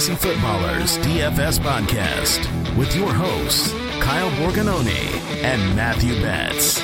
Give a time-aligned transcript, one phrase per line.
[0.00, 3.70] Fantasy Footballers DFS Podcast with your hosts,
[4.00, 6.80] Kyle Borgognoni and Matthew Betts.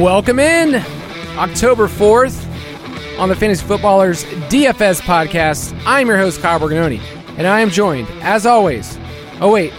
[0.00, 0.76] Welcome in
[1.36, 5.76] October 4th on the Fantasy Footballers DFS podcast.
[5.84, 7.00] I'm your host, Kyle Borgognoni,
[7.36, 8.96] and I am joined, as always.
[9.40, 9.72] Oh, wait,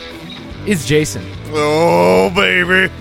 [0.66, 1.26] it's Jason.
[1.54, 2.92] Oh, baby.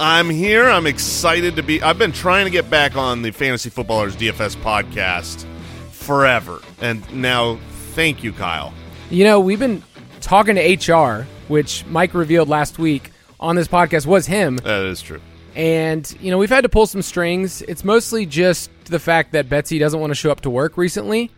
[0.00, 0.64] I'm here.
[0.68, 1.82] I'm excited to be.
[1.82, 5.44] I've been trying to get back on the Fantasy Footballers DFS podcast
[5.90, 6.60] forever.
[6.80, 7.58] And now,
[7.94, 8.72] thank you, Kyle.
[9.10, 9.82] You know, we've been
[10.20, 14.58] talking to HR, which Mike revealed last week on this podcast was him.
[14.58, 15.20] That is true.
[15.56, 17.62] And, you know, we've had to pull some strings.
[17.62, 21.32] It's mostly just the fact that Betsy doesn't want to show up to work recently.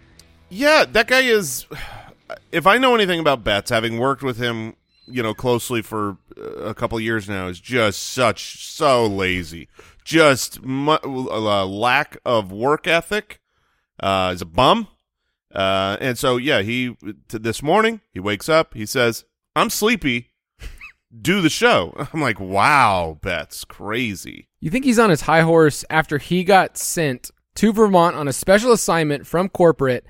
[0.51, 1.67] Yeah, that guy is.
[2.53, 4.75] If I know anything about Betts, having worked with him,
[5.07, 9.69] you know, closely for a couple years now, is just such so lazy.
[10.05, 13.41] Just mu- uh, lack of work ethic.
[14.03, 14.89] Uh, is a bum.
[15.55, 16.97] Uh, and so yeah, he
[17.29, 18.75] t- this morning he wakes up.
[18.75, 19.25] He says,
[19.55, 20.31] "I'm sleepy.
[21.21, 25.85] Do the show." I'm like, "Wow, that's crazy." You think he's on his high horse
[25.91, 30.07] after he got sent to Vermont on a special assignment from corporate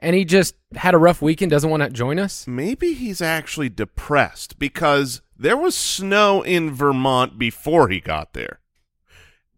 [0.00, 2.46] and he just had a rough weekend, doesn't want to join us?
[2.46, 8.60] Maybe he's actually depressed because there was snow in Vermont before he got there.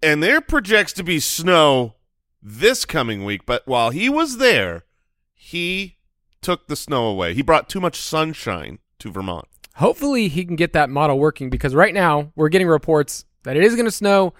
[0.00, 1.97] And there projects to be snow
[2.41, 4.84] this coming week, but while he was there,
[5.34, 5.97] he
[6.41, 7.34] took the snow away.
[7.34, 9.47] He brought too much sunshine to Vermont.
[9.75, 13.64] Hopefully he can get that model working because right now we're getting reports that it
[13.64, 14.34] is going to snow.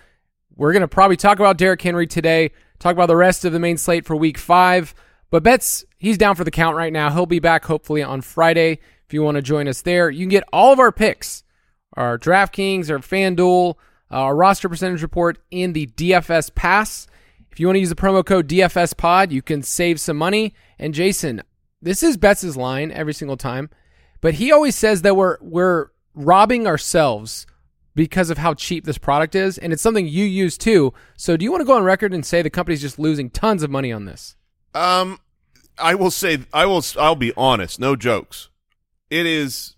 [0.55, 3.59] We're going to probably talk about Derrick Henry today, talk about the rest of the
[3.59, 4.95] main slate for week five.
[5.31, 7.11] But Betts, he's down for the count right now.
[7.11, 8.79] He'll be back hopefully on Friday.
[9.13, 11.45] If you want to join us there, you can get all of our picks,
[11.99, 13.75] our DraftKings, our FanDuel,
[14.11, 17.07] uh, our roster percentage report in the DFS Pass.
[17.51, 20.55] If you want to use the promo code DFS Pod, you can save some money.
[20.79, 21.43] And Jason,
[21.83, 23.69] this is Betts' line every single time,
[24.23, 27.47] but he always says that we're we're robbing ourselves
[27.95, 30.95] because of how cheap this product is, and it's something you use too.
[31.19, 33.63] So, do you want to go on record and say the company's just losing tons
[33.63, 34.37] of money on this?
[34.73, 35.21] Um,
[35.79, 38.49] I will say, I will, I'll be honest, no jokes.
[39.13, 39.77] It is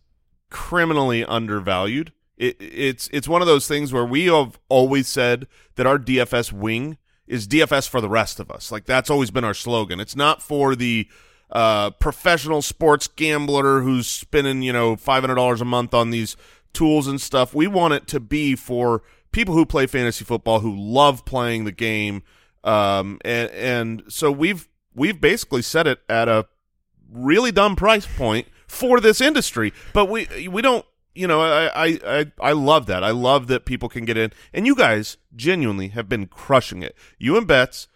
[0.48, 2.12] criminally undervalued.
[2.36, 6.52] It, it's it's one of those things where we have always said that our DFS
[6.52, 8.70] wing is DFS for the rest of us.
[8.70, 9.98] Like that's always been our slogan.
[9.98, 11.08] It's not for the
[11.50, 16.36] uh, professional sports gambler who's spending you know five hundred dollars a month on these
[16.72, 17.56] tools and stuff.
[17.56, 19.02] We want it to be for
[19.32, 22.22] people who play fantasy football who love playing the game.
[22.62, 26.46] Um, and and so we've we've basically set it at a
[27.10, 29.72] really dumb price point for this industry.
[29.92, 33.04] But we we don't you know, I, I, I, I love that.
[33.04, 34.32] I love that people can get in.
[34.52, 36.96] And you guys genuinely have been crushing it.
[37.18, 37.88] You and Betts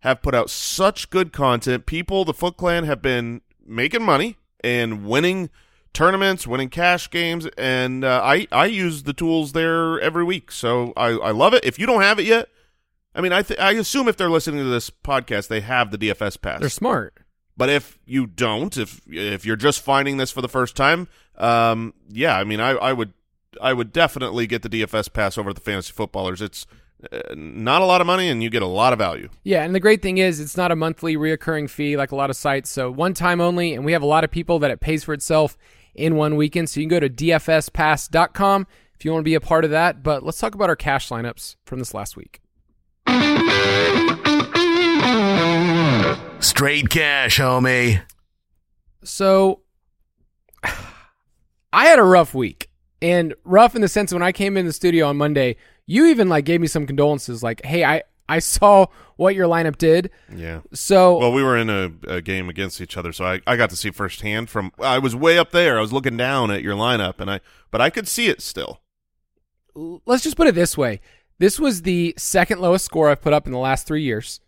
[0.00, 1.86] have put out such good content.
[1.86, 5.50] People, the Foot Clan, have been making money and winning
[5.92, 10.50] tournaments, winning cash games, and uh, I, I use the tools there every week.
[10.50, 11.64] So I, I love it.
[11.64, 12.48] If you don't have it yet,
[13.14, 15.98] I mean, I, th- I assume if they're listening to this podcast, they have the
[15.98, 16.58] DFS pass.
[16.58, 17.23] They're smart.
[17.56, 21.94] But if you don't, if if you're just finding this for the first time, um,
[22.08, 23.12] yeah, I mean, I, I would
[23.60, 26.42] I would definitely get the DFS pass over the fantasy footballers.
[26.42, 26.66] It's
[27.12, 29.28] uh, not a lot of money, and you get a lot of value.
[29.44, 32.30] Yeah, and the great thing is it's not a monthly reoccurring fee like a lot
[32.30, 32.70] of sites.
[32.70, 35.14] So one time only, and we have a lot of people that it pays for
[35.14, 35.56] itself
[35.94, 36.70] in one weekend.
[36.70, 40.02] So you can go to dfspass.com if you want to be a part of that.
[40.02, 42.40] But let's talk about our cash lineups from this last week.
[46.44, 48.02] Straight cash, homie.
[49.02, 49.62] So
[51.72, 52.68] I had a rough week.
[53.00, 55.56] And rough in the sense when I came in the studio on Monday,
[55.86, 58.86] you even like gave me some condolences like, "Hey, I I saw
[59.16, 60.60] what your lineup did." Yeah.
[60.74, 63.70] So Well, we were in a, a game against each other, so I, I got
[63.70, 65.78] to see firsthand from I was way up there.
[65.78, 68.80] I was looking down at your lineup and I but I could see it still.
[69.74, 71.00] let's just put it this way.
[71.38, 74.40] This was the second lowest score I've put up in the last 3 years.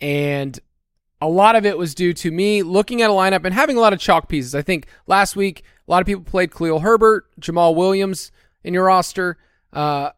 [0.00, 0.58] And
[1.20, 3.80] a lot of it was due to me looking at a lineup and having a
[3.80, 4.54] lot of chalk pieces.
[4.54, 8.30] I think last week a lot of people played Khalil Herbert, Jamaal Williams
[8.62, 9.38] in your roster.
[9.72, 10.10] Uh,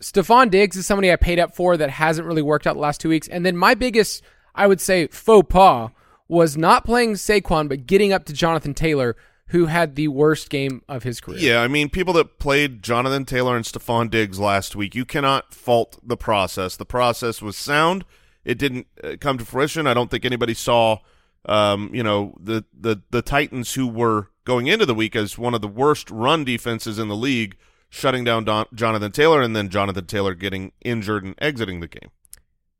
[0.00, 3.00] Stefon Diggs is somebody I paid up for that hasn't really worked out the last
[3.00, 3.28] two weeks.
[3.28, 4.22] And then my biggest,
[4.54, 5.90] I would say, faux pas
[6.28, 9.16] was not playing Saquon, but getting up to Jonathan Taylor,
[9.48, 11.38] who had the worst game of his career.
[11.38, 15.54] Yeah, I mean, people that played Jonathan Taylor and Stefon Diggs last week, you cannot
[15.54, 16.76] fault the process.
[16.76, 18.04] The process was sound.
[18.44, 19.86] It didn't uh, come to fruition.
[19.86, 20.98] I don't think anybody saw,
[21.46, 25.54] um, you know, the, the, the Titans who were going into the week as one
[25.54, 27.56] of the worst run defenses in the league,
[27.88, 32.10] shutting down Don- Jonathan Taylor and then Jonathan Taylor getting injured and exiting the game.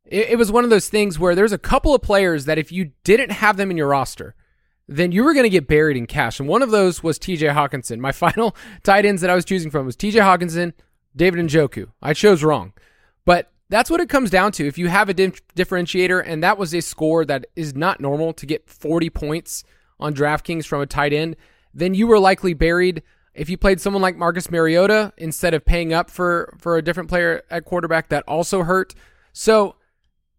[0.04, 2.70] It, it was one of those things where there's a couple of players that if
[2.70, 4.34] you didn't have them in your roster,
[4.86, 6.38] then you were going to get buried in cash.
[6.38, 7.98] And one of those was TJ Hockenson.
[7.98, 10.72] My final tight ends that I was choosing from was TJ Hockenson,
[11.16, 11.88] David and Njoku.
[12.02, 12.72] I chose wrong.
[13.24, 14.66] But that's what it comes down to.
[14.66, 18.32] If you have a dif- differentiator, and that was a score that is not normal
[18.34, 19.64] to get 40 points
[19.98, 21.36] on DraftKings from a tight end,
[21.72, 23.02] then you were likely buried.
[23.34, 27.08] If you played someone like Marcus Mariota instead of paying up for for a different
[27.08, 28.94] player at quarterback, that also hurt.
[29.32, 29.76] So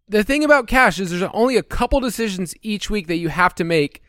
[0.08, 3.56] the thing about cash is there's only a couple decisions each week that you have
[3.56, 4.02] to make,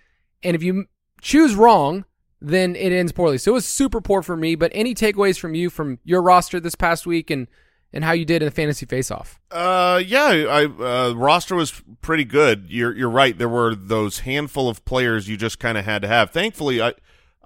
[0.43, 0.87] and if you
[1.21, 2.05] choose wrong,
[2.41, 3.39] then it ends poorly.
[3.39, 4.55] So it was super poor for me.
[4.55, 7.49] But any takeaways from you from your roster this past week and
[7.93, 9.41] and how you did in the fantasy face-off?
[9.51, 12.67] Uh, yeah, I uh, roster was pretty good.
[12.69, 13.37] You're you're right.
[13.37, 16.31] There were those handful of players you just kind of had to have.
[16.31, 16.95] Thankfully, I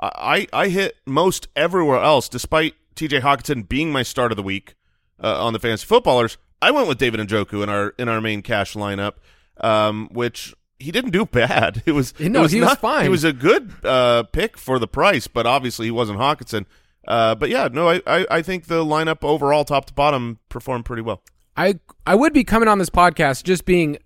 [0.00, 3.20] I I hit most everywhere else, despite T.J.
[3.20, 4.74] Hockenson being my start of the week
[5.22, 6.38] uh, on the fantasy footballers.
[6.62, 9.14] I went with David Njoku in our in our main cash lineup,
[9.58, 11.82] um, which he didn't do bad.
[11.86, 13.04] It was No, it was he was fine.
[13.04, 16.66] He was a good uh, pick for the price, but obviously he wasn't Hockenson.
[17.08, 20.84] Uh, but yeah, no, I, I I think the lineup overall, top to bottom, performed
[20.84, 21.22] pretty well.
[21.56, 23.98] I I would be coming on this podcast just being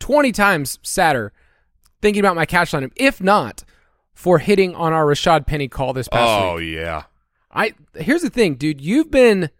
[0.00, 1.32] 20 times sadder
[2.02, 3.64] thinking about my cash lineup, if not
[4.12, 6.74] for hitting on our Rashad Penny call this past Oh week.
[6.76, 7.04] yeah.
[7.50, 8.80] I here's the thing, dude.
[8.80, 9.50] You've been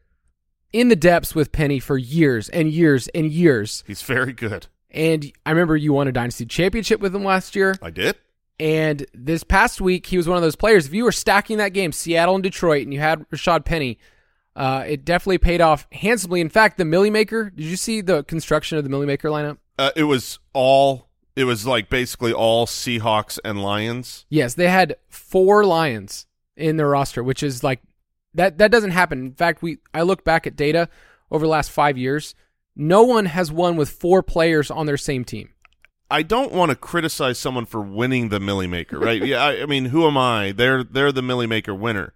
[0.73, 3.83] in the depths with Penny for years and years and years.
[3.87, 4.67] He's very good.
[4.91, 7.77] And I remember you won a dynasty championship with him last year.
[7.83, 8.17] I did.
[8.59, 10.87] And this past week, he was one of those players.
[10.87, 13.99] If you were stacking that game, Seattle and Detroit, and you had Rashad Penny,
[14.55, 16.41] uh, it definitely paid off handsomely.
[16.41, 17.51] In fact, the Milly Maker.
[17.51, 19.59] Did you see the construction of the Milly Maker lineup?
[19.79, 21.09] Uh, it was all.
[21.35, 24.25] It was like basically all Seahawks and Lions.
[24.29, 27.81] Yes, they had four Lions in their roster, which is like
[28.35, 28.59] that.
[28.59, 29.19] That doesn't happen.
[29.19, 30.89] In fact, we I look back at data
[31.33, 32.37] over the last five years.
[32.77, 35.51] No one has won with four players on their same team.
[36.15, 39.21] I don't want to criticize someone for winning the Milly Maker, right?
[39.25, 40.53] yeah, I, I mean, who am I?
[40.53, 42.15] They're they're the Milly Maker winner.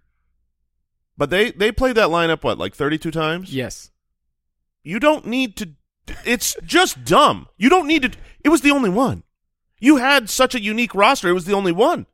[1.17, 3.53] But they they played that lineup what like thirty two times.
[3.53, 3.91] Yes.
[4.83, 5.71] You don't need to.
[6.25, 7.49] It's just dumb.
[7.57, 8.11] You don't need to.
[8.41, 9.23] It was the only one.
[9.81, 11.27] You had such a unique roster.
[11.27, 12.05] It was the only one.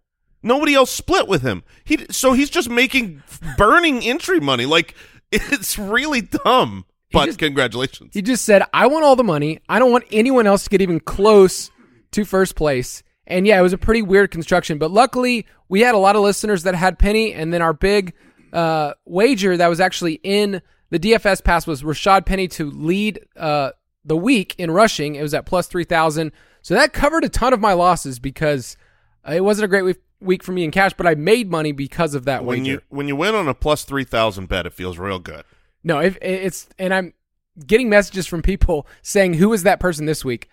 [0.41, 1.63] Nobody else split with him.
[1.83, 3.21] He so he's just making
[3.59, 4.65] burning entry money.
[4.65, 4.95] Like
[5.31, 6.85] it's really dumb.
[7.11, 8.15] But just- congratulations.
[8.15, 9.59] He just said, I want all the money.
[9.69, 11.69] I don't want anyone else to get even close
[12.15, 13.03] to first place.
[13.27, 14.77] And yeah, it was a pretty weird construction.
[14.77, 17.33] But luckily, we had a lot of listeners that had Penny.
[17.33, 18.13] And then our big
[18.53, 23.71] uh, wager that was actually in the DFS pass was Rashad Penny to lead uh,
[24.03, 25.15] the week in rushing.
[25.15, 26.31] It was at plus 3,000.
[26.61, 28.77] So that covered a ton of my losses because
[29.27, 32.15] it wasn't a great week, week for me in cash, but I made money because
[32.15, 32.71] of that when wager.
[32.71, 35.43] you when you win on a plus three thousand bet, it feels real good.
[35.83, 37.13] No, if it's and I'm
[37.65, 40.49] getting messages from people saying who is that person this week.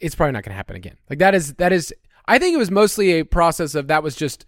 [0.00, 0.96] It's probably not going to happen again.
[1.08, 1.94] Like that is that is.
[2.26, 4.46] I think it was mostly a process of that was just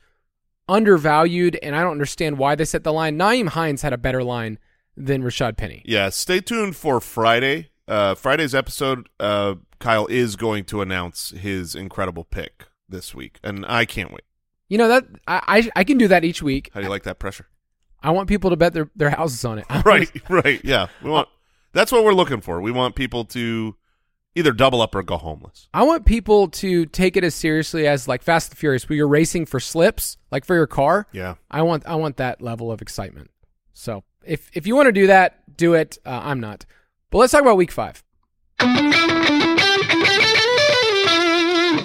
[0.68, 3.18] undervalued, and I don't understand why they set the line.
[3.18, 4.58] Nyheim Hines had a better line
[4.96, 5.82] than Rashad Penny.
[5.84, 7.70] Yeah, stay tuned for Friday.
[7.88, 9.08] Uh, Friday's episode.
[9.18, 14.22] Uh, Kyle is going to announce his incredible pick this week, and I can't wait.
[14.68, 16.70] You know that I I, I can do that each week.
[16.72, 17.48] How do you like that pressure?
[18.02, 19.66] I want people to bet their their houses on it.
[19.84, 20.60] right, right.
[20.64, 21.28] Yeah, we want.
[21.72, 22.60] That's what we're looking for.
[22.60, 23.76] We want people to
[24.34, 25.68] either double up or go homeless.
[25.74, 29.08] I want people to take it as seriously as like Fast and Furious, where you're
[29.08, 31.06] racing for slips, like for your car.
[31.12, 31.34] Yeah.
[31.50, 33.30] I want I want that level of excitement.
[33.72, 35.98] So if if you want to do that, do it.
[36.04, 36.64] Uh, I'm not.
[37.10, 38.02] But let's talk about Week Five.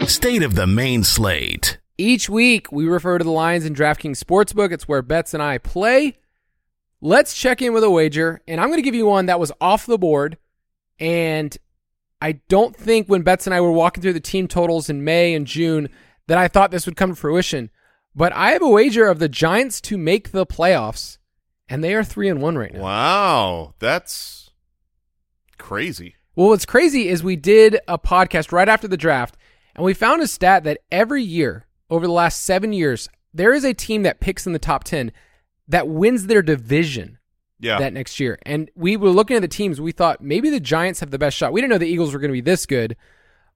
[0.08, 1.80] State of the main slate.
[1.98, 4.72] Each week, we refer to the lines in DraftKings Sportsbook.
[4.72, 6.18] It's where Betts and I play.
[7.02, 9.52] Let's check in with a wager, and I'm going to give you one that was
[9.60, 10.38] off the board.
[11.00, 11.56] And
[12.22, 15.34] I don't think when Betts and I were walking through the team totals in May
[15.34, 15.90] and June
[16.28, 17.70] that I thought this would come to fruition.
[18.16, 21.20] But I have a wager of the Giants to make the playoffs,
[21.70, 22.82] and they are three and one right now.
[22.82, 24.50] Wow, that's
[25.60, 26.16] crazy.
[26.36, 29.38] Well, what's crazy is we did a podcast right after the draft,
[29.76, 33.64] and we found a stat that every year over the last seven years, there is
[33.64, 35.12] a team that picks in the top 10
[35.68, 37.17] that wins their division
[37.60, 37.80] Yeah.
[37.80, 38.38] that next year.
[38.44, 39.80] And we were looking at the teams.
[39.82, 41.52] We thought maybe the Giants have the best shot.
[41.54, 42.96] We didn't know the Eagles were going to be this good,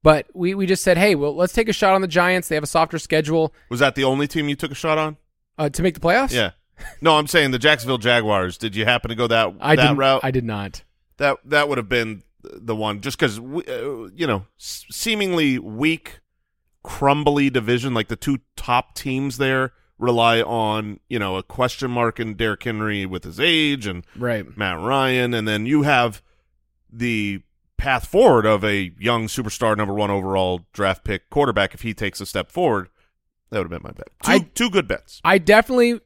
[0.03, 2.47] but we, we just said, hey, well, let's take a shot on the Giants.
[2.47, 5.17] They have a softer schedule Was that the only team you took a shot on?
[5.57, 6.31] uh, to make the playoffs.
[6.33, 6.51] Yeah.
[7.01, 8.57] No, I'm saying the Jacksonville Jaguars.
[8.57, 10.21] Did you happen to go that I that route?
[10.23, 10.83] I did not.
[11.17, 16.21] that that would have been the one just because uh, you know s- seemingly weak
[16.83, 22.19] crumbly division like the two top teams there rely on you know a question mark
[22.19, 24.45] in Derrick Henry with his age and Right.
[24.57, 26.21] Matt Ryan and then you have
[26.91, 27.41] the
[27.77, 32.19] path forward of a young superstar number one overall draft pick quarterback if he takes
[32.19, 32.89] a step forward
[33.49, 35.99] that would have been my bet two, I- two good bets I definitely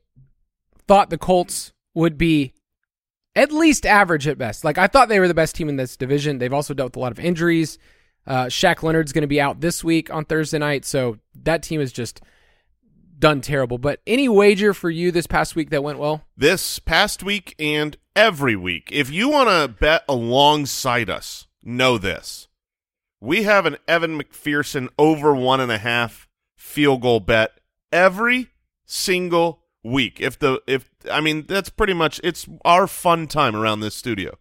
[0.88, 2.54] thought the Colts would be
[3.36, 4.64] at least average at best.
[4.64, 6.38] Like I thought they were the best team in this division.
[6.38, 7.78] They've also dealt with a lot of injuries.
[8.28, 11.82] Uh, Shaq Leonard's going to be out this week on Thursday night, so that team
[11.82, 12.22] is just
[13.18, 13.78] done terrible.
[13.78, 16.22] But any wager for you this past week that went well?
[16.38, 18.90] this past week and every week.
[18.92, 22.48] If you want to bet alongside us, know this.
[23.20, 27.60] We have an Evan McPherson over one and a half field goal bet
[27.92, 28.50] every
[28.86, 30.20] single week.
[30.20, 34.38] If the if I mean that's pretty much it's our fun time around this studio.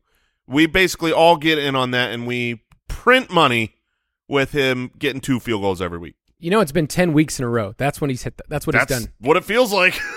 [0.47, 3.77] We basically all get in on that and we print money
[4.29, 6.17] with him getting two field goals every week.
[6.45, 7.75] You know, it's been ten weeks in a row.
[7.79, 8.37] That's when he's hit.
[8.37, 9.13] th- that's what That's he's done.
[9.21, 9.99] what it feels like.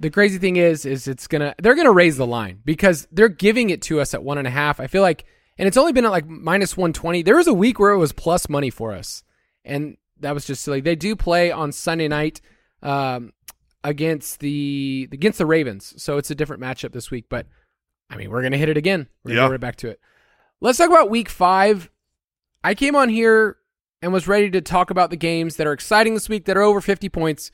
[0.00, 3.70] The crazy thing is, is it's gonna they're gonna raise the line because they're giving
[3.70, 4.80] it to us at one and a half.
[4.80, 5.24] I feel like,
[5.56, 7.22] and it's only been at like minus one twenty.
[7.22, 9.22] There was a week where it was plus money for us,
[9.64, 10.80] and that was just silly.
[10.80, 12.40] They do play on Sunday night
[12.82, 13.32] um,
[13.84, 17.26] against the against the Ravens, so it's a different matchup this week.
[17.30, 17.46] But
[18.10, 19.06] I mean, we're gonna hit it again.
[19.22, 19.46] We're gonna Yeah.
[19.46, 20.00] go right back to it.
[20.60, 21.88] Let's talk about Week Five.
[22.64, 23.58] I came on here
[24.04, 26.62] and was ready to talk about the games that are exciting this week that are
[26.62, 27.50] over fifty points,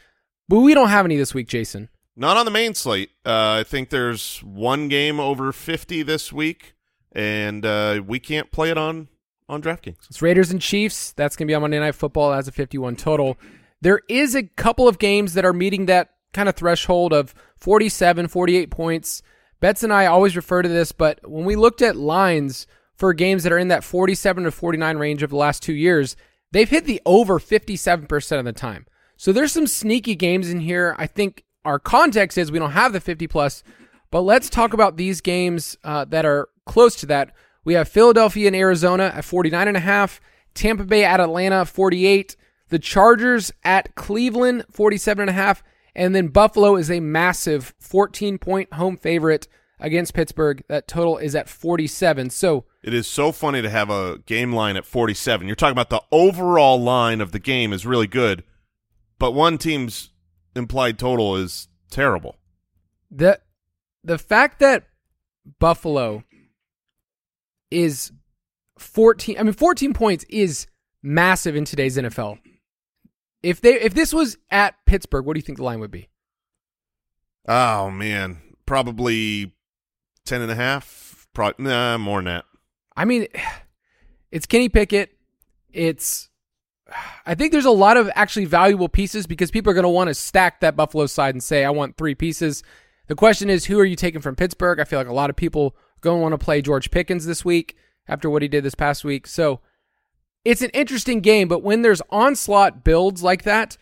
[0.49, 1.88] but we don't have any this week, Jason.
[2.16, 3.11] Not on the main slate.
[3.25, 6.75] Uh, I think there's one game over 50 this week,
[7.12, 9.09] and uh, we can't play it on
[9.49, 10.07] on DraftKings.
[10.09, 11.12] It's Raiders and Chiefs.
[11.12, 13.38] That's going to be on Monday Night Football as a 51 total.
[13.80, 18.28] There is a couple of games that are meeting that kind of threshold of 47,
[18.28, 19.23] 48 points.
[19.61, 23.45] Betts and I always refer to this, but when we looked at lines for games
[23.45, 26.16] that are in that 47 to 49 range of the last two years,
[26.52, 28.87] they've hit the over 57% of the time.
[29.16, 30.95] So there's some sneaky games in here.
[30.99, 33.62] I think our context is we don't have the 50 plus,
[34.11, 37.35] but let's talk about these games uh, that are close to that.
[37.64, 40.21] We have Philadelphia and Arizona at 49 and a half,
[40.54, 42.37] Tampa Bay at Atlanta 48,
[42.71, 45.62] the Chargers at Cleveland 47 and a half,
[45.95, 49.49] and then Buffalo is a massive 14 point home favorite
[49.80, 50.62] against Pittsburgh.
[50.68, 52.30] That total is at 47.
[52.30, 55.46] So It is so funny to have a game line at 47.
[55.46, 58.44] You're talking about the overall line of the game is really good,
[59.18, 60.10] but one team's
[60.54, 62.37] implied total is terrible.
[63.10, 63.40] the
[64.04, 64.84] the fact that
[65.58, 66.25] Buffalo
[67.70, 68.12] is
[68.78, 70.66] 14 I mean 14 points is
[71.02, 72.38] massive in today's NFL.
[73.42, 76.08] If they if this was at Pittsburgh, what do you think the line would be?
[77.49, 79.54] Oh man, probably
[80.26, 82.44] 10 and a half, pro- nah, more than that.
[82.96, 83.26] I mean,
[84.30, 85.16] it's Kenny Pickett.
[85.72, 86.30] It's
[87.24, 90.08] I think there's a lot of actually valuable pieces because people are going to want
[90.08, 92.62] to stack that Buffalo side and say I want three pieces.
[93.06, 94.80] The question is who are you taking from Pittsburgh?
[94.80, 97.44] I feel like a lot of people going to want to play George Pickens this
[97.44, 97.76] week
[98.08, 99.26] after what he did this past week.
[99.26, 99.60] So
[100.44, 103.76] it's an interesting game, but when there's onslaught builds like that,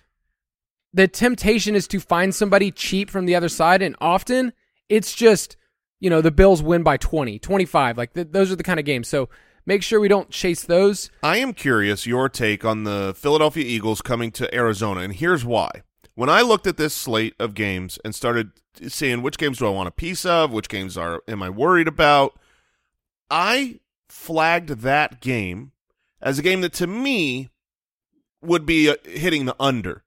[0.93, 4.53] the temptation is to find somebody cheap from the other side and often
[4.89, 5.57] it's just
[6.01, 8.87] you know the bills win by 20 25 like th- those are the kind of
[8.87, 9.29] games so
[9.67, 14.01] make sure we don't chase those I am curious your take on the Philadelphia Eagles
[14.01, 15.83] coming to Arizona, and here's why.
[16.15, 18.51] When I looked at this slate of games and started
[18.89, 21.87] seeing which games do I want a piece of, which games are am I worried
[21.87, 22.39] about,
[23.31, 25.73] I flagged that game
[26.21, 27.51] as a game that to me
[28.43, 30.03] would be uh, hitting the under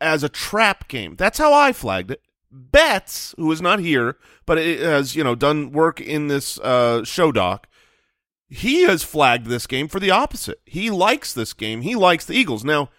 [0.00, 1.16] as a trap game.
[1.16, 2.20] That's how I flagged it.
[2.56, 7.32] Betts, who is not here, but has you know done work in this uh, show
[7.32, 7.66] doc,
[8.48, 10.60] he has flagged this game for the opposite.
[10.64, 11.82] He likes this game.
[11.82, 12.64] He likes the Eagles.
[12.64, 12.90] Now,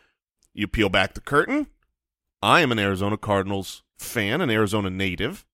[0.53, 1.67] you peel back the curtain.
[2.41, 5.45] I am an Arizona Cardinals fan, an Arizona native.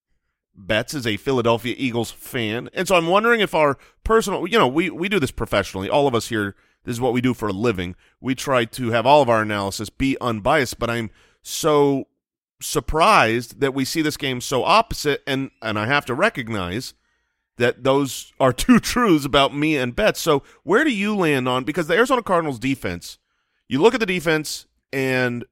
[0.55, 2.69] Betts is a Philadelphia Eagles fan.
[2.73, 5.89] And so I'm wondering if our personal, you know, we, we do this professionally.
[5.89, 7.95] All of us here, this is what we do for a living.
[8.19, 12.07] We try to have all of our analysis be unbiased, but I'm so
[12.61, 15.23] surprised that we see this game so opposite.
[15.27, 16.93] And, and I have to recognize
[17.57, 20.21] that those are two truths about me and Betts.
[20.21, 23.17] So where do you land on, because the Arizona Cardinals defense,
[23.67, 25.43] you look at the defense and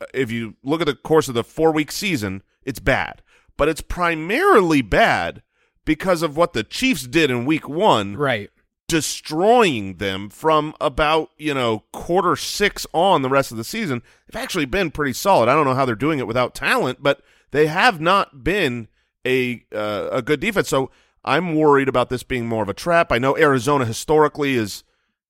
[0.00, 3.22] uh, if you look at the course of the four week season, it's bad
[3.60, 5.42] but it's primarily bad
[5.84, 8.16] because of what the Chiefs did in week one.
[8.16, 8.48] Right.
[8.90, 14.02] Destroying them from about, you know, quarter six on the rest of the season.
[14.26, 15.48] They've actually been pretty solid.
[15.48, 18.88] I don't know how they're doing it without talent, but they have not been
[19.26, 20.68] a uh, a good defense.
[20.68, 20.90] So
[21.24, 23.12] I'm worried about this being more of a trap.
[23.12, 24.82] I know Arizona historically is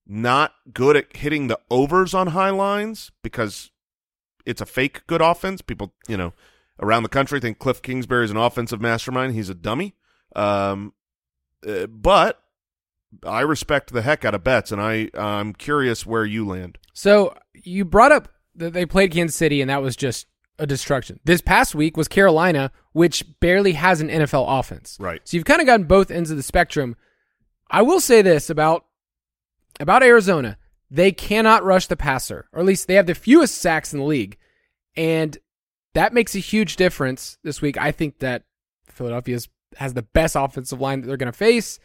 [0.07, 3.71] not good at hitting the overs on high lines because
[4.45, 5.61] it's a fake good offense.
[5.61, 6.33] People, you know,
[6.79, 9.35] around the country think Cliff Kingsbury is an offensive mastermind.
[9.35, 9.93] He's a dummy.
[10.35, 10.93] Um,
[11.67, 12.41] uh, but
[13.25, 16.77] I respect the heck out of Betts, and I I'm curious where you land.
[16.93, 20.27] So you brought up that they played Kansas City, and that was just
[20.59, 21.19] a destruction.
[21.23, 24.97] This past week was Carolina, which barely has an NFL offense.
[24.99, 25.21] Right.
[25.23, 26.95] So you've kind of gotten both ends of the spectrum.
[27.69, 28.85] I will say this about
[29.79, 30.57] about Arizona:
[30.89, 34.05] they cannot rush the passer, or at least they have the fewest sacks in the
[34.05, 34.37] league,
[34.95, 35.37] and
[35.93, 37.77] that makes a huge difference this week.
[37.77, 38.43] I think that
[38.87, 39.39] Philadelphia
[39.77, 41.79] has the best offensive line that they're going to face.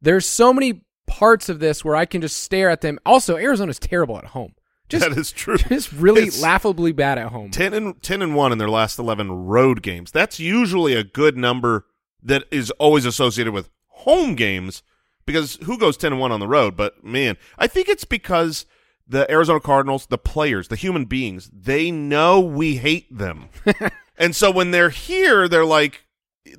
[0.00, 2.98] There's so many parts of this where I can just stare at them.
[3.06, 4.54] Also, Arizona's terrible at home.
[4.88, 5.56] Just, that is true.
[5.68, 7.50] Just really It's laughably bad at home.
[7.50, 10.12] 10 and 10 and 1 in their last 11 road games.
[10.12, 11.86] That's usually a good number
[12.22, 14.84] that is always associated with home games
[15.24, 16.76] because who goes 10 and 1 on the road?
[16.76, 18.64] But man, I think it's because
[19.08, 23.48] the Arizona Cardinals, the players, the human beings, they know we hate them.
[24.16, 26.04] and so when they're here, they're like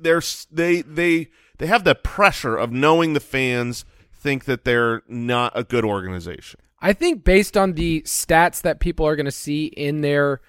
[0.00, 5.52] they're they they they have the pressure of knowing the fans think that they're not
[5.54, 6.60] a good organization.
[6.80, 10.40] I think based on the stats that people are going to see in their,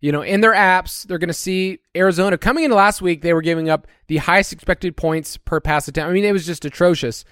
[0.00, 3.22] you know, in their apps, they're going to see Arizona coming into last week.
[3.22, 6.10] They were giving up the highest expected points per pass attempt.
[6.10, 7.24] I mean, it was just atrocious.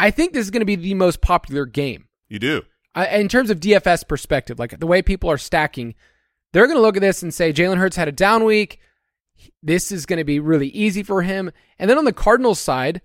[0.00, 2.08] I think this is going to be the most popular game.
[2.28, 2.62] You do.
[2.96, 5.94] I, in terms of DFS perspective, like the way people are stacking,
[6.52, 8.80] they're going to look at this and say Jalen Hurts had a down week.
[9.62, 11.50] This is going to be really easy for him.
[11.78, 13.00] And then on the Cardinals side,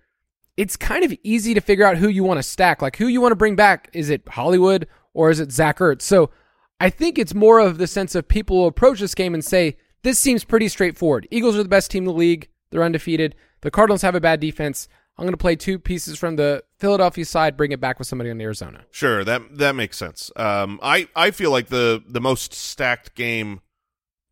[0.58, 3.22] it's kind of easy to figure out who you want to stack, like who you
[3.22, 3.90] want to bring back.
[3.94, 6.02] Is it Hollywood or is it Zach Ertz?
[6.02, 6.32] So
[6.80, 9.78] I think it's more of the sense of people will approach this game and say,
[10.04, 11.28] this seems pretty straightforward.
[11.32, 12.50] Eagles are the best team in the league.
[12.72, 13.36] They're undefeated.
[13.62, 14.88] The Cardinals have a bad defense.
[15.18, 18.30] I'm going to play two pieces from the Philadelphia side, bring it back with somebody
[18.32, 18.86] on Arizona.
[18.90, 20.32] Sure, that that makes sense.
[20.38, 23.60] Um, I I feel like the the most stacked game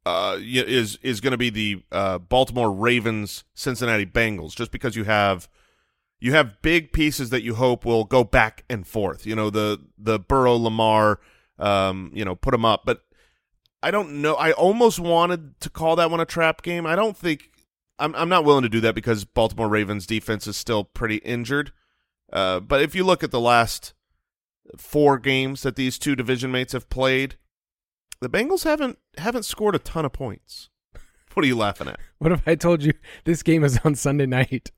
[0.07, 5.03] uh, is is going to be the uh, Baltimore Ravens Cincinnati Bengals, just because you
[5.03, 5.49] have
[6.19, 9.25] you have big pieces that you hope will go back and forth.
[9.25, 11.19] You know the the Burrow Lamar,
[11.59, 13.01] um, you know put them up, but
[13.83, 14.35] I don't know.
[14.35, 16.85] I almost wanted to call that one a trap game.
[16.85, 17.51] I don't think
[17.99, 21.73] I'm I'm not willing to do that because Baltimore Ravens defense is still pretty injured.
[22.31, 23.93] Uh, but if you look at the last
[24.77, 27.35] four games that these two division mates have played,
[28.21, 30.69] the Bengals haven't haven't scored a ton of points.
[31.33, 31.99] What are you laughing at?
[32.17, 32.93] What if I told you
[33.25, 34.71] this game is on Sunday night?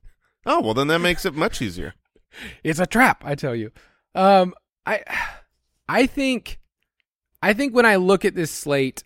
[0.44, 1.94] Oh well, then that makes it much easier.
[2.62, 3.72] It's a trap, I tell you.
[4.14, 4.54] Um,
[4.86, 5.02] I,
[5.88, 6.60] I think,
[7.42, 9.04] I think when I look at this slate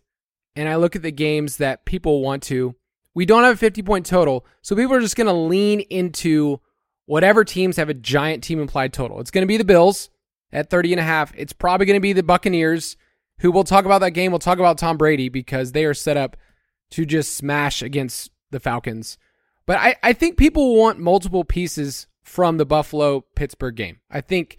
[0.56, 2.74] and I look at the games that people want to,
[3.14, 6.60] we don't have a 50 point total, so people are just going to lean into
[7.06, 9.20] whatever teams have a giant team implied total.
[9.20, 10.10] It's going to be the Bills
[10.52, 11.32] at 30 and a half.
[11.36, 12.96] It's probably going to be the Buccaneers,
[13.38, 14.32] who we'll talk about that game.
[14.32, 16.36] We'll talk about Tom Brady because they are set up
[16.90, 19.18] to just smash against the Falcons.
[19.66, 24.00] But I, I think people want multiple pieces from the Buffalo Pittsburgh game.
[24.10, 24.58] I think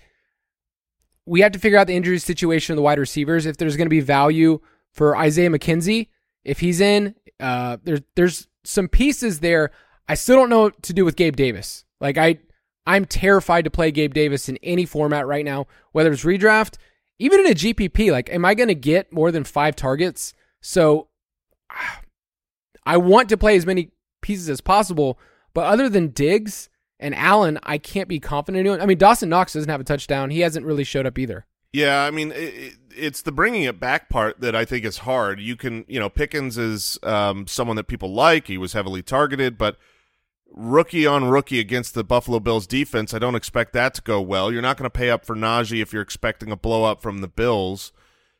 [1.25, 3.45] we have to figure out the injury situation of the wide receivers.
[3.45, 4.59] If there's going to be value
[4.91, 6.09] for Isaiah McKenzie,
[6.43, 9.71] if he's in, uh, there's there's some pieces there.
[10.07, 11.83] I still don't know what to do with Gabe Davis.
[11.99, 12.39] Like I,
[12.85, 16.77] I'm terrified to play Gabe Davis in any format right now, whether it's redraft,
[17.19, 18.11] even in a GPP.
[18.11, 20.33] Like, am I going to get more than five targets?
[20.61, 21.09] So,
[22.85, 25.19] I want to play as many pieces as possible.
[25.53, 28.81] But other than Diggs and Allen, I can't be confident in.
[28.81, 30.29] I mean, Dawson Knox doesn't have a touchdown.
[30.29, 31.45] He hasn't really showed up either.
[31.73, 35.41] Yeah, I mean, it, it's the bringing it back part that I think is hard.
[35.41, 38.47] You can, you know, Pickens is um, someone that people like.
[38.47, 39.77] He was heavily targeted, but
[40.51, 44.51] rookie on rookie against the Buffalo Bills defense, I don't expect that to go well.
[44.51, 47.19] You're not going to pay up for Najee if you're expecting a blow up from
[47.19, 47.91] the Bills.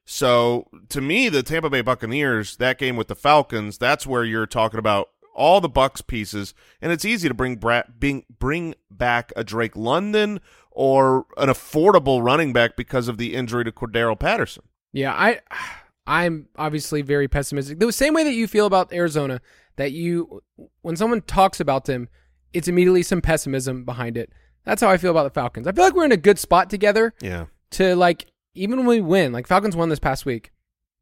[0.06, 4.46] So to me, the Tampa Bay Buccaneers, that game with the Falcons, that's where you're
[4.46, 9.44] talking about all the Bucks pieces, and it's easy to bring bring, bring back a
[9.44, 10.39] Drake London
[10.72, 14.63] or an affordable running back because of the injury to Cordarrelle Patterson.
[14.94, 15.41] Yeah, I
[16.08, 17.80] I'm obviously very pessimistic.
[17.80, 19.41] The same way that you feel about Arizona,
[19.78, 20.42] that you
[20.82, 22.08] when someone talks about them,
[22.54, 24.32] it's immediately some pessimism behind it.
[24.64, 25.68] That's how I feel about the Falcons.
[25.68, 27.46] I feel like we're in a good spot together Yeah.
[27.72, 30.52] to like even when we win, like Falcons won this past week.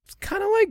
[0.06, 0.70] It's kind of like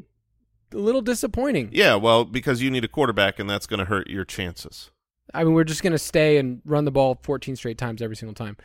[0.74, 1.70] a little disappointing.
[1.72, 4.90] Yeah, well, because you need a quarterback, and that's going to hurt your chances.
[5.32, 8.16] I mean, we're just going to stay and run the ball 14 straight times every
[8.16, 8.56] single time.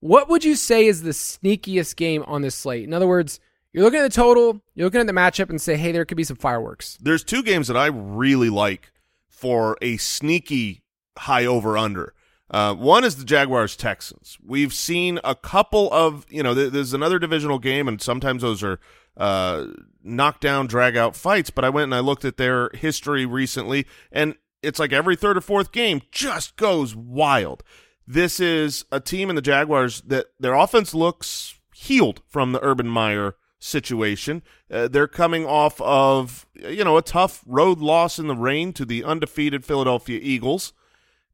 [0.00, 2.84] What would you say is the sneakiest game on this slate?
[2.84, 3.38] In other words,
[3.72, 6.16] you're looking at the total, you're looking at the matchup, and say, hey, there could
[6.16, 6.98] be some fireworks.
[7.00, 8.92] There's two games that I really like
[9.28, 10.82] for a sneaky
[11.16, 12.14] high over under.
[12.50, 14.38] Uh, one is the Jaguars Texans.
[14.44, 18.62] We've seen a couple of, you know, th- there's another divisional game, and sometimes those
[18.62, 18.80] are
[19.16, 19.66] uh,
[20.02, 21.50] knockdown, drag out fights.
[21.50, 25.36] But I went and I looked at their history recently, and it's like every third
[25.36, 27.62] or fourth game just goes wild.
[28.06, 32.88] This is a team in the Jaguars that their offense looks healed from the Urban
[32.88, 34.42] Meyer situation.
[34.70, 38.84] Uh, they're coming off of, you know, a tough road loss in the rain to
[38.84, 40.72] the undefeated Philadelphia Eagles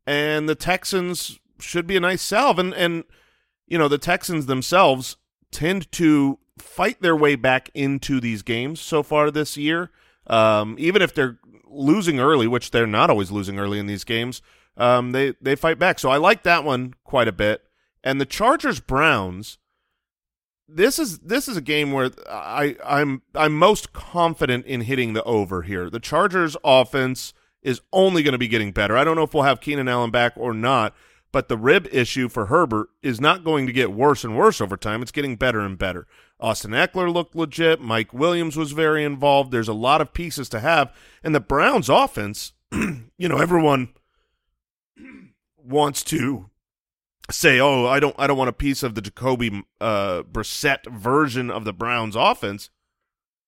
[0.06, 2.58] and the Texans should be a nice salve.
[2.58, 3.04] And, and
[3.66, 5.16] you know, the Texans themselves
[5.50, 9.90] tend to fight their way back into these games so far this year.
[10.26, 14.42] Um, even if they're losing early, which they're not always losing early in these games,
[14.76, 15.98] um, they, they fight back.
[15.98, 17.62] So I like that one quite a bit.
[18.02, 19.58] And the Chargers Browns,
[20.68, 25.22] this is this is a game where I I'm I'm most confident in hitting the
[25.24, 25.90] over here.
[25.90, 28.96] The Chargers offense is only going to be getting better.
[28.96, 30.94] I don't know if we'll have Keenan Allen back or not,
[31.32, 34.76] but the rib issue for Herbert is not going to get worse and worse over
[34.76, 35.02] time.
[35.02, 36.06] It's getting better and better.
[36.40, 37.80] Austin Ekeler looked legit.
[37.80, 39.50] Mike Williams was very involved.
[39.50, 43.94] There's a lot of pieces to have, and the Browns offense, you know, everyone
[45.56, 46.50] wants to
[47.30, 51.50] say, "Oh, I don't, I don't want a piece of the Jacoby uh, Brissett version
[51.50, 52.70] of the Browns offense,"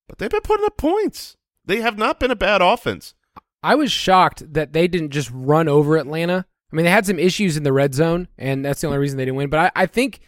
[0.08, 1.36] but they've been putting up points.
[1.64, 3.14] They have not been a bad offense.
[3.62, 6.46] I was shocked that they didn't just run over Atlanta.
[6.72, 9.16] I mean, they had some issues in the red zone, and that's the only reason
[9.16, 9.50] they didn't win.
[9.50, 10.20] But I, I think,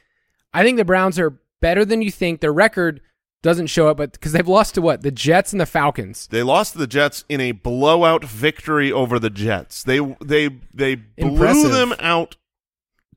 [0.53, 2.41] I think the Browns are better than you think.
[2.41, 3.01] Their record
[3.43, 6.27] doesn't show it, but because they've lost to what the Jets and the Falcons.
[6.29, 9.83] They lost to the Jets in a blowout victory over the Jets.
[9.85, 11.71] They they they blew Impressive.
[11.71, 12.37] them out.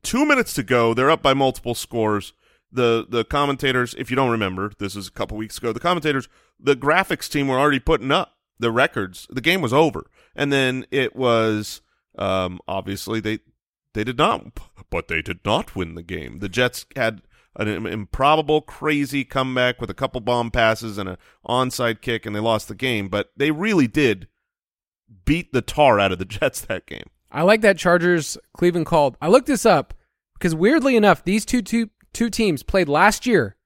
[0.02, 0.94] Two minutes to go.
[0.94, 2.32] They're up by multiple scores.
[2.70, 5.72] The the commentators, if you don't remember, this is a couple weeks ago.
[5.72, 9.26] The commentators, the graphics team were already putting up the records.
[9.30, 11.82] The game was over, and then it was
[12.18, 13.40] um, obviously they
[13.92, 14.58] they did not,
[14.90, 16.38] but they did not win the game.
[16.38, 17.22] The Jets had
[17.56, 22.40] an improbable, crazy comeback with a couple bomb passes and an onside kick, and they
[22.40, 23.08] lost the game.
[23.08, 24.28] But they really did
[25.24, 27.10] beat the tar out of the Jets that game.
[27.32, 29.16] I like that Chargers Cleveland called.
[29.20, 29.94] I looked this up
[30.34, 33.56] because weirdly enough, these two two two teams played last year,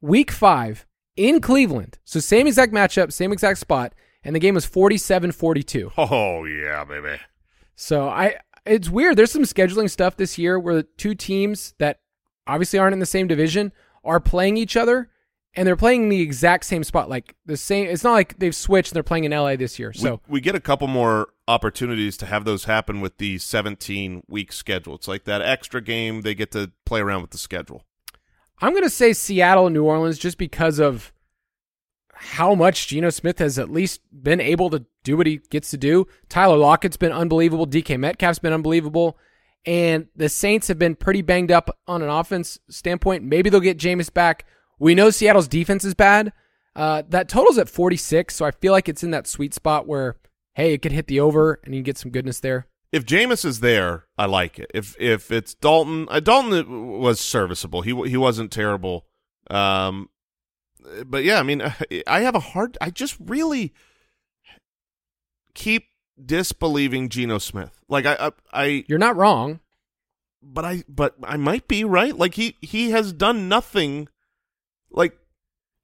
[0.00, 1.98] week five in Cleveland.
[2.04, 5.92] So same exact matchup, same exact spot, and the game was 47-42.
[5.98, 7.20] Oh yeah, baby.
[7.74, 9.16] So I it's weird.
[9.16, 12.00] There's some scheduling stuff this year where the two teams that
[12.46, 13.72] obviously aren't in the same division
[14.04, 15.10] are playing each other
[15.56, 17.08] and they're playing the exact same spot.
[17.08, 19.92] Like the same it's not like they've switched they're playing in LA this year.
[19.92, 24.22] So we, we get a couple more opportunities to have those happen with the 17
[24.28, 24.94] week schedule.
[24.94, 27.84] It's like that extra game they get to play around with the schedule.
[28.60, 31.12] I'm going to say Seattle and New Orleans just because of
[32.14, 35.76] how much Geno Smith has at least been able to do what he gets to
[35.76, 36.06] do.
[36.30, 37.66] Tyler Lockett's been unbelievable.
[37.66, 39.18] DK Metcalf's been unbelievable.
[39.66, 43.24] And the Saints have been pretty banged up on an offense standpoint.
[43.24, 44.46] Maybe they'll get Jameis back.
[44.78, 46.32] We know Seattle's defense is bad.
[46.74, 50.16] Uh, that total's at 46, so I feel like it's in that sweet spot where,
[50.54, 52.66] hey, it could hit the over and you can get some goodness there.
[52.92, 54.70] If Jameis is there, I like it.
[54.72, 57.82] If if it's Dalton, uh, Dalton was serviceable.
[57.82, 59.06] He he wasn't terrible.
[59.50, 60.08] Um,
[61.04, 61.62] but yeah, I mean,
[62.06, 62.78] I have a hard.
[62.80, 63.74] I just really
[65.54, 65.86] keep
[66.22, 67.82] disbelieving Geno Smith.
[67.88, 69.60] Like I, I, I You're not wrong.
[70.42, 72.16] but I, but I might be right.
[72.16, 74.08] Like he, he has done nothing.
[74.96, 75.16] Like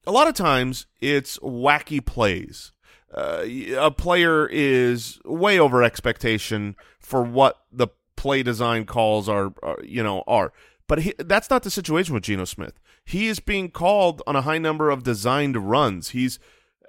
[0.05, 2.73] a lot of times, it's wacky plays.
[3.13, 3.45] Uh,
[3.77, 10.03] a player is way over expectation for what the play design calls are, are you
[10.03, 10.51] know, are.
[10.87, 12.79] But he, that's not the situation with Geno Smith.
[13.05, 16.09] He is being called on a high number of designed runs.
[16.09, 16.39] He's,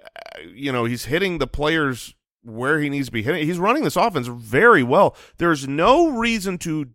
[0.03, 3.45] uh, you know, he's hitting the players where he needs to be hitting.
[3.45, 5.15] He's running this offense very well.
[5.37, 6.89] There's no reason to,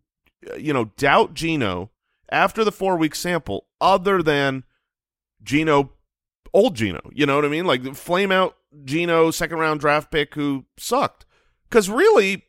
[0.51, 1.90] uh, you know, doubt Geno
[2.31, 4.64] after the four week sample, other than
[5.42, 5.92] Geno
[6.53, 7.00] old Geno.
[7.12, 7.66] You know what I mean?
[7.66, 11.24] Like flame out Geno, second round draft pick who sucked.
[11.68, 12.44] Because really,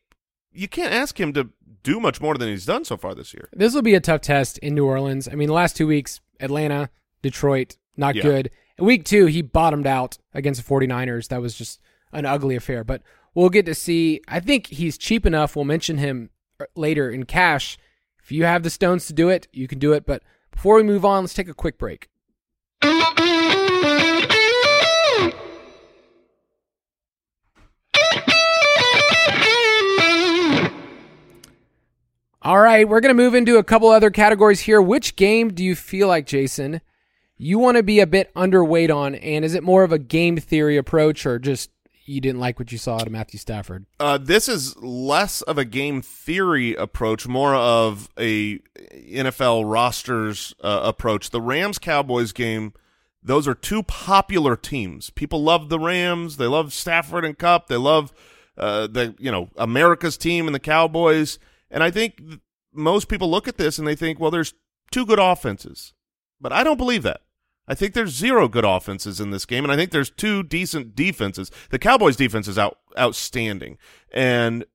[0.51, 1.49] you can't ask him to
[1.83, 3.49] do much more than he's done so far this year.
[3.53, 5.27] This will be a tough test in New Orleans.
[5.27, 6.89] I mean, the last two weeks, Atlanta,
[7.21, 8.23] Detroit, not Yeah.
[8.23, 8.51] good.
[8.79, 11.27] Week two, he bottomed out against the 49ers.
[11.27, 11.79] That was just
[12.11, 12.83] an ugly affair.
[12.83, 13.03] But
[13.35, 14.21] we'll get to see.
[14.27, 15.55] I think he's cheap enough.
[15.55, 17.77] We'll mention him uh, later in cash.
[18.23, 20.05] If you have the stones to do it, you can do it.
[20.05, 22.09] But before we move on, let's take a quick break.
[32.43, 34.81] All right, we're going to move into a couple other categories here.
[34.81, 36.81] Which game do you feel like, Jason,
[37.37, 39.13] you want to be a bit underweight on?
[39.13, 41.69] And is it more of a game theory approach or just
[42.11, 43.85] you didn't like what you saw out of Matthew Stafford?
[43.99, 50.81] Uh, this is less of a game theory approach, more of a NFL rosters uh,
[50.83, 51.29] approach.
[51.29, 52.73] The Rams Cowboys game,
[53.23, 55.09] those are two popular teams.
[55.09, 56.37] People love the Rams.
[56.37, 57.67] They love Stafford and Kupp.
[57.67, 58.11] They love
[58.57, 61.39] uh, the you know America's team and the Cowboys.
[61.69, 62.39] And I think th-
[62.73, 64.53] most people look at this and they think, well, there's
[64.91, 65.93] two good offenses,
[66.39, 67.21] but I don't believe that.
[67.71, 70.93] I think there's zero good offenses in this game, and I think there's two decent
[70.93, 71.49] defenses.
[71.69, 73.77] The Cowboys' defense is out outstanding,
[74.11, 74.65] and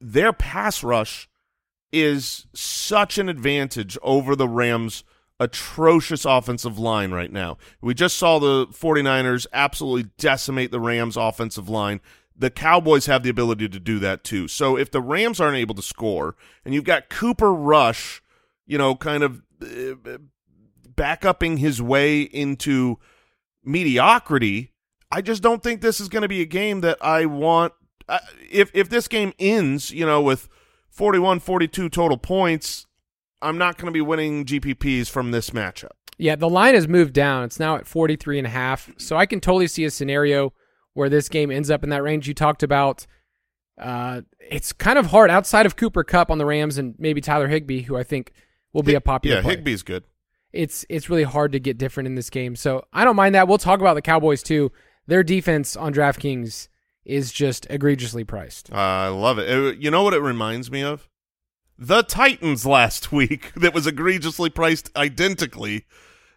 [0.00, 1.28] their pass rush
[1.92, 5.02] is such an advantage over the Rams'
[5.40, 7.58] atrocious offensive line right now.
[7.80, 12.00] We just saw the 49ers absolutely decimate the Rams' offensive line.
[12.36, 14.46] The Cowboys have the ability to do that too.
[14.46, 18.22] So if the Rams aren't able to score, and you've got Cooper Rush,
[18.64, 20.18] you know, kind of eh,
[20.94, 22.98] uh, back upping his way into
[23.62, 24.72] mediocrity,
[25.10, 27.72] I just don't think this is going to be a game that I want.
[28.08, 28.18] Uh,
[28.50, 30.48] if if this game ends, you know, with
[30.90, 32.86] 41 42 total points,
[33.40, 35.90] I'm not going to be winning GPPs from this matchup.
[36.18, 37.44] Yeah, the line has moved down.
[37.44, 38.90] It's now at 43 and a half.
[38.98, 40.52] So I can totally see a scenario
[40.92, 43.06] where this game ends up in that range you talked about.
[43.80, 47.48] Uh, it's kind of hard outside of Cooper Kupp on the Rams and maybe Tyler
[47.48, 48.30] Higbee, who I think
[48.72, 49.56] will be a popular Yeah, play.
[49.56, 50.04] Higbee's good.
[50.54, 52.56] It's it's really hard to get different in this game.
[52.56, 53.48] So I don't mind that.
[53.48, 54.72] We'll talk about the Cowboys too.
[55.06, 56.68] Their defense on DraftKings
[57.04, 58.72] is just egregiously priced.
[58.72, 59.50] I love it.
[59.50, 61.08] Uh, You know what it reminds me of?
[61.78, 65.84] The Titans last week that was egregiously priced identically,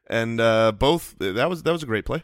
[0.08, 2.24] and uh, both that was that was a great play.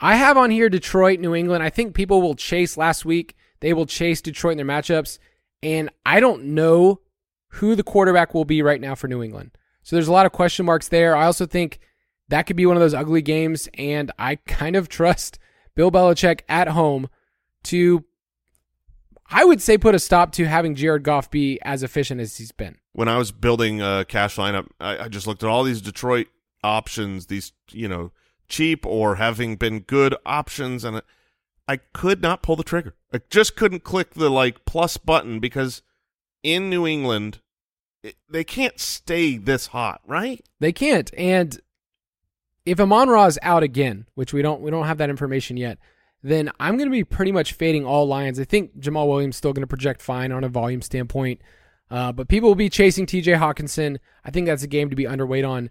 [0.00, 1.62] I have on here Detroit, New England.
[1.62, 3.34] I think people will chase last week.
[3.60, 5.18] They will chase Detroit in their matchups.
[5.62, 7.00] And I don't know
[7.52, 9.52] who the quarterback will be right now for New England.
[9.86, 11.14] So there's a lot of question marks there.
[11.14, 11.78] I also think
[12.26, 13.68] that could be one of those ugly games.
[13.74, 15.38] And I kind of trust
[15.76, 17.08] Bill Belichick at home
[17.64, 18.04] to,
[19.30, 22.50] I would say, put a stop to having Jared Goff be as efficient as he's
[22.50, 22.78] been.
[22.94, 26.26] when I was building a cash lineup, I, I just looked at all these Detroit
[26.64, 28.10] options, these you know
[28.48, 31.00] cheap or having been good options, and
[31.68, 32.96] I could not pull the trigger.
[33.12, 35.82] I just couldn't click the like plus button because
[36.42, 37.38] in New England
[38.28, 40.44] they can't stay this hot, right?
[40.60, 41.10] They can't.
[41.16, 41.58] And
[42.64, 45.78] if Amon Ra is out again, which we don't we don't have that information yet,
[46.22, 48.40] then I'm going to be pretty much fading all Lions.
[48.40, 51.40] I think Jamaal Williams still going to project fine on a volume standpoint,
[51.90, 53.32] uh, but people will be chasing T.J.
[53.32, 53.98] Hockenson.
[54.24, 55.70] I think that's a game to be underweight on.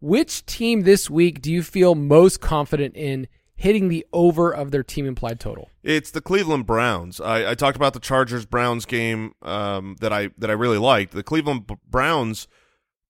[0.00, 4.82] Which team this week do you feel most confident in hitting the over of their
[4.82, 5.70] team implied total?
[5.82, 7.20] It's the Cleveland Browns.
[7.20, 11.12] I, I talked about the Chargers Browns game um, that I that I really liked.
[11.12, 12.46] The Cleveland Browns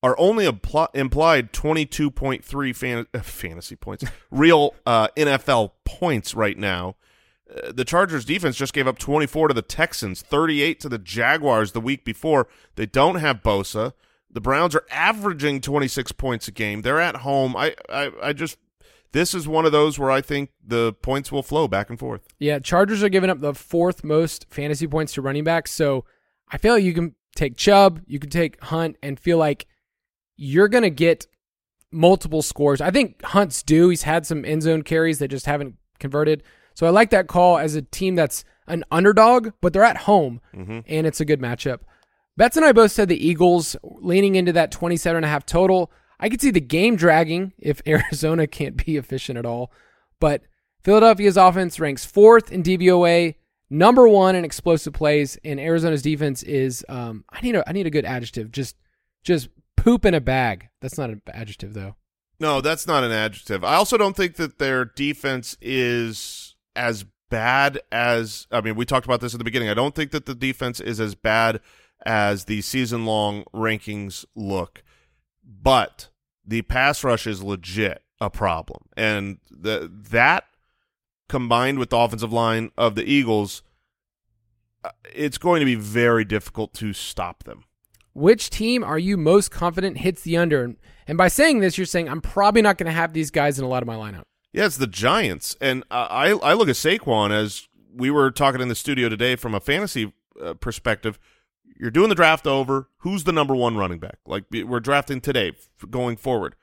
[0.02, 6.34] are only impl- implied twenty two point three fan- fantasy points, real uh, NFL points
[6.34, 6.96] right now.
[7.48, 11.70] Uh, the Chargers defense just gave up 24 to the Texans, 38 to the Jaguars
[11.70, 12.48] the week before.
[12.74, 13.92] They don't have Bosa.
[14.28, 16.82] The Browns are averaging 26 points a game.
[16.82, 17.54] They're at home.
[17.56, 18.58] I, I, I just
[19.16, 22.28] this is one of those where I think the points will flow back and forth.
[22.38, 25.72] Yeah, Chargers are giving up the fourth most fantasy points to running backs.
[25.72, 26.04] So
[26.50, 29.66] I feel like you can take Chubb, you can take Hunt, and feel like
[30.36, 31.26] you're going to get
[31.90, 32.82] multiple scores.
[32.82, 33.88] I think Hunt's due.
[33.88, 36.42] He's had some end zone carries that just haven't converted.
[36.74, 40.42] So I like that call as a team that's an underdog, but they're at home,
[40.54, 40.80] mm-hmm.
[40.86, 41.80] and it's a good matchup.
[42.36, 45.90] Betts and I both said the Eagles leaning into that 27 and a half total.
[46.18, 49.70] I could see the game dragging if Arizona can't be efficient at all.
[50.20, 50.42] But
[50.82, 53.34] Philadelphia's offense ranks fourth in DVOA,
[53.68, 57.86] number one in explosive plays, and Arizona's defense is um, I need a I need
[57.86, 58.52] a good adjective.
[58.52, 58.76] Just
[59.22, 60.68] just poop in a bag.
[60.80, 61.96] That's not an adjective though.
[62.38, 63.64] No, that's not an adjective.
[63.64, 69.06] I also don't think that their defense is as bad as I mean, we talked
[69.06, 69.68] about this at the beginning.
[69.68, 71.60] I don't think that the defense is as bad
[72.04, 74.82] as the season long rankings look.
[75.46, 76.08] But
[76.44, 78.02] the pass rush is legit.
[78.20, 80.44] a problem, and the that
[81.28, 83.62] combined with the offensive line of the Eagles,
[84.84, 87.64] uh, it's going to be very difficult to stop them.
[88.14, 90.74] Which team are you most confident hits the under?
[91.06, 93.64] And by saying this, you're saying I'm probably not going to have these guys in
[93.64, 94.22] a lot of my lineup.
[94.52, 98.60] Yeah, it's the Giants, and uh, I I look at Saquon as we were talking
[98.60, 101.18] in the studio today from a fantasy uh, perspective.
[101.78, 102.88] You're doing the draft over.
[102.98, 104.18] Who's the number one running back?
[104.26, 105.52] Like we're drafting today,
[105.90, 106.56] going forward.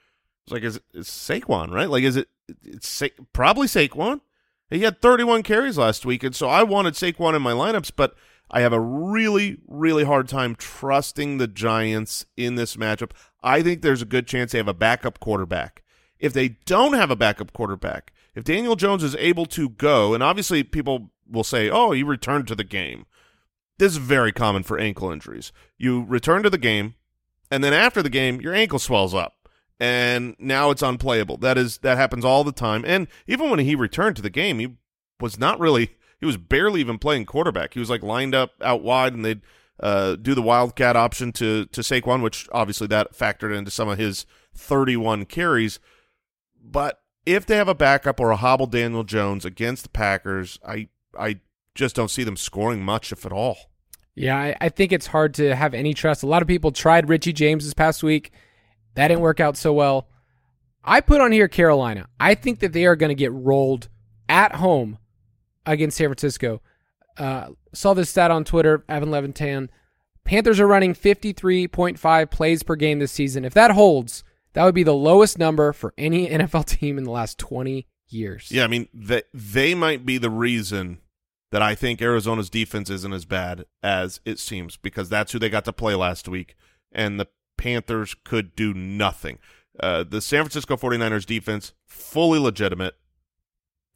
[0.46, 1.90] It's like is it it's Saquon, right?
[1.90, 2.28] Like is it?
[2.64, 4.22] It's Sa- probably Saquon.
[4.70, 8.16] He had 31 carries last week, and so I wanted Saquon in my lineups, but
[8.50, 13.12] I have a really, really hard time trusting the Giants in this matchup.
[13.42, 15.84] I think there's a good chance they have a backup quarterback.
[16.20, 20.24] If they don't have a backup quarterback, if Daniel Jones is able to go, and
[20.24, 23.06] obviously people will say, oh, he returned to the game.
[23.84, 25.52] This is very common for ankle injuries.
[25.78, 26.96] You return to the game,
[27.52, 29.44] and then after the game, your ankle swells up
[29.78, 31.36] and now it's unplayable.
[31.36, 32.86] That is that happens all the time.
[32.88, 34.78] And even when he returned to the game, he
[35.20, 37.74] was not really he was barely even playing quarterback.
[37.74, 39.42] He was like lined up out wide, and they'd
[39.82, 43.98] uh, do the wildcat option to to Saquon, which obviously that factored into some of
[43.98, 45.82] his 31 carries.
[46.64, 50.88] But if they have a backup or a hobble Daniel Jones against the Packers, I
[51.20, 51.42] I
[51.76, 53.73] just don't see them scoring much, if at all.
[54.16, 56.24] Yeah, I, I think it's hard to have any trust.
[56.24, 58.32] A lot of people tried Richie James this past week.
[58.96, 60.08] That didn't work out so well.
[60.84, 62.08] I put on here Carolina.
[62.20, 63.90] I think that they are going to get rolled
[64.30, 65.00] at home
[65.66, 66.62] against San Francisco.
[67.18, 69.70] Uh, saw this stat on Twitter, Evan Levitan.
[70.26, 73.46] Panthers are running 53.5 plays per game this season.
[73.46, 74.24] If that holds,
[74.54, 78.52] that would be the lowest number for any NFL team in the last 20 years.
[78.52, 81.00] Yeah, I mean, they, they might be the reason
[81.54, 85.50] that I think Arizona's defense isn't as bad as it seems because that's who they
[85.50, 86.56] got to play last week.
[86.92, 89.38] And the Panthers could do nothing.
[89.80, 92.96] Uh, the San Francisco 49ers defense, fully legitimate.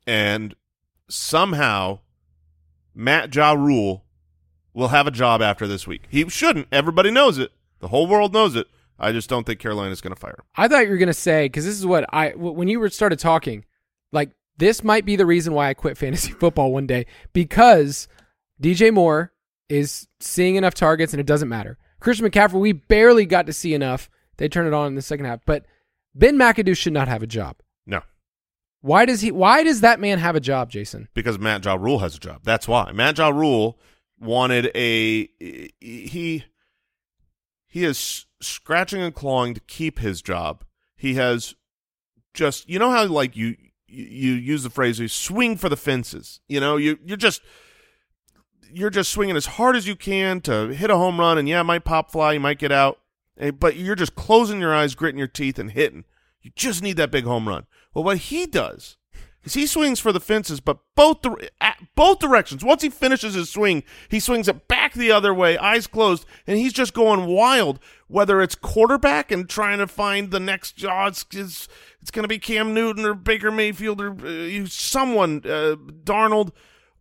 [0.05, 0.53] And
[1.09, 2.01] somehow
[2.93, 4.05] Matt Ja Rule
[4.75, 6.03] will have a job after this week.
[6.11, 6.67] He shouldn't.
[6.71, 7.53] Everybody knows it.
[7.79, 8.67] The whole world knows it.
[8.99, 10.45] I just don't think Carolina's going to fire him.
[10.57, 13.17] I thought you were going to say because this is what I when you started
[13.17, 13.65] talking,
[14.11, 18.07] like this might be the reason why I quit fantasy football one day because
[18.61, 19.31] DJ Moore
[19.69, 21.77] is seeing enough targets and it doesn't matter.
[21.99, 24.09] Christian McCaffrey, we barely got to see enough.
[24.37, 25.65] They turned it on in the second half, but
[26.15, 27.57] Ben McAdoo should not have a job.
[27.85, 28.01] No,
[28.81, 29.31] Why does he?
[29.31, 31.07] Why does that man have a job, Jason?
[31.13, 32.41] because Matt Ja Rule has a job.
[32.43, 33.79] That's why Matt Ja Rule
[34.19, 35.27] wanted a
[35.79, 36.43] he
[37.67, 40.63] he is scratching and clawing to keep his job.
[40.95, 41.55] He has
[42.33, 43.55] just you know how like you
[43.87, 46.39] you use the phrase you swing for the fences.
[46.47, 47.41] You know you you're just
[48.71, 51.61] you're just swinging as hard as you can to hit a home run, and yeah,
[51.61, 52.99] it might pop fly, you might get out,
[53.39, 56.03] eh, but you're just closing your eyes, gritting your teeth, and hitting.
[56.41, 57.65] You just need that big home run.
[57.93, 58.97] Well, what he does
[59.43, 61.49] is he swings for the fences, but both the
[61.95, 62.63] both directions.
[62.63, 66.57] Once he finishes his swing, he swings it back the other way, eyes closed, and
[66.57, 67.79] he's just going wild.
[68.07, 71.67] Whether it's quarterback and trying to find the next, oh, it's it's,
[72.01, 76.51] it's going to be Cam Newton or Baker Mayfield or uh, someone, uh, Darnold,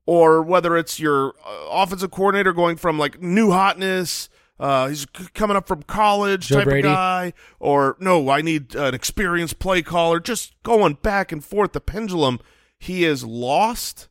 [0.05, 4.29] or whether it's your uh, offensive coordinator going from like new hotness.
[4.59, 6.89] Uh, he's coming up from college Joe type Brady.
[6.89, 10.19] of guy, or no, I need an experienced play caller.
[10.19, 12.41] Just going back and forth, the pendulum.
[12.79, 14.09] He is lost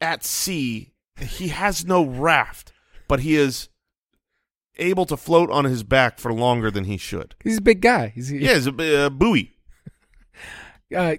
[0.00, 0.91] at sea.
[1.20, 2.72] He has no raft,
[3.08, 3.68] but he is
[4.78, 7.34] able to float on his back for longer than he should.
[7.44, 8.08] He's a big guy.
[8.14, 9.52] He's, Yeah, he's a, a buoy.
[10.94, 11.16] Uh,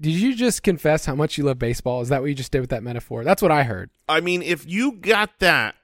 [0.00, 2.00] did you just confess how much you love baseball?
[2.00, 3.24] Is that what you just did with that metaphor?
[3.24, 3.90] That's what I heard.
[4.08, 5.74] I mean, if you got that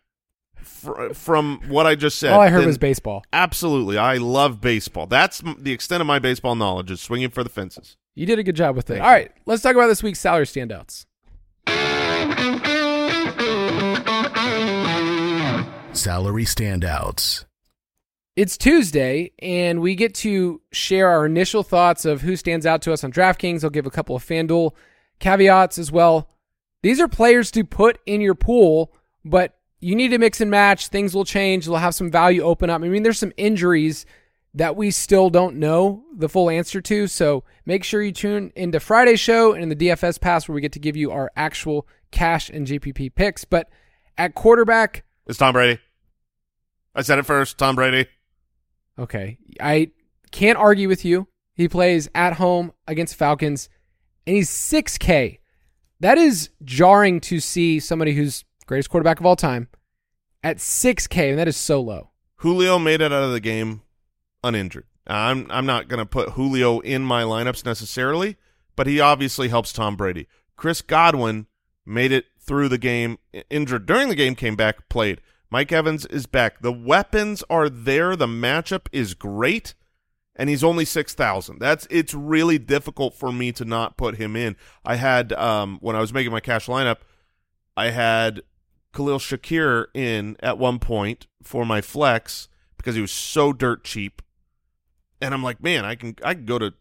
[0.63, 3.25] fr- from what I just said, All I heard was baseball.
[3.33, 5.07] Absolutely, I love baseball.
[5.09, 7.97] That's m- the extent of my baseball knowledge is swinging for the fences.
[8.15, 9.01] You did a good job with it.
[9.01, 11.05] All right, let's talk about this week's salary standouts.
[15.97, 17.45] Salary standouts.
[18.37, 22.93] It's Tuesday, and we get to share our initial thoughts of who stands out to
[22.93, 23.65] us on DraftKings.
[23.65, 24.73] I'll give a couple of FanDuel
[25.21, 26.29] caveats as well.
[26.83, 28.93] These are players to put in your pool,
[29.25, 30.89] but you need to mix and match.
[30.89, 31.65] Things will change.
[31.65, 32.83] They'll have some value open up.
[32.83, 34.05] I mean, there's some injuries
[34.53, 37.07] that we still don't know the full answer to.
[37.07, 40.61] So make sure you tune into Friday's show and in the DFS pass where we
[40.61, 43.45] get to give you our actual cash and GPP picks.
[43.45, 43.69] But
[44.19, 45.81] at quarterback, It's Tom Brady.
[46.97, 47.59] I said it first.
[47.59, 48.09] Tom Brady.
[48.99, 49.39] Okay.
[49.61, 49.91] I
[50.33, 51.29] can't argue with you.
[51.55, 53.69] He plays at home against Falcons
[54.27, 55.39] and he's 6K.
[56.01, 59.69] That is jarring to see somebody who's greatest quarterback of all time
[60.43, 62.11] at 6K, and that is so low.
[62.37, 63.83] Julio made it out of the game
[64.45, 64.85] uninjured.
[65.07, 68.37] I'm I'm not going to put Julio in my lineups necessarily,
[68.75, 70.27] but he obviously helps Tom Brady.
[70.57, 71.47] Chris Godwin
[71.87, 73.19] made it through the game,
[73.49, 75.21] injured during the game, came back, played.
[75.51, 76.61] Mike Evans is back.
[76.61, 78.17] The weapons are there.
[78.17, 79.75] The matchup is great,
[80.35, 81.59] and he's only six thousand.
[81.59, 84.57] That's it's really difficult for me to not put him in.
[84.85, 86.99] I had um when I was making my cash lineup,
[87.77, 88.43] I had
[88.93, 94.23] Khalil Shakir in at one point for my flex because he was so dirt cheap,
[95.21, 96.75] and I'm like, man, I can I can go to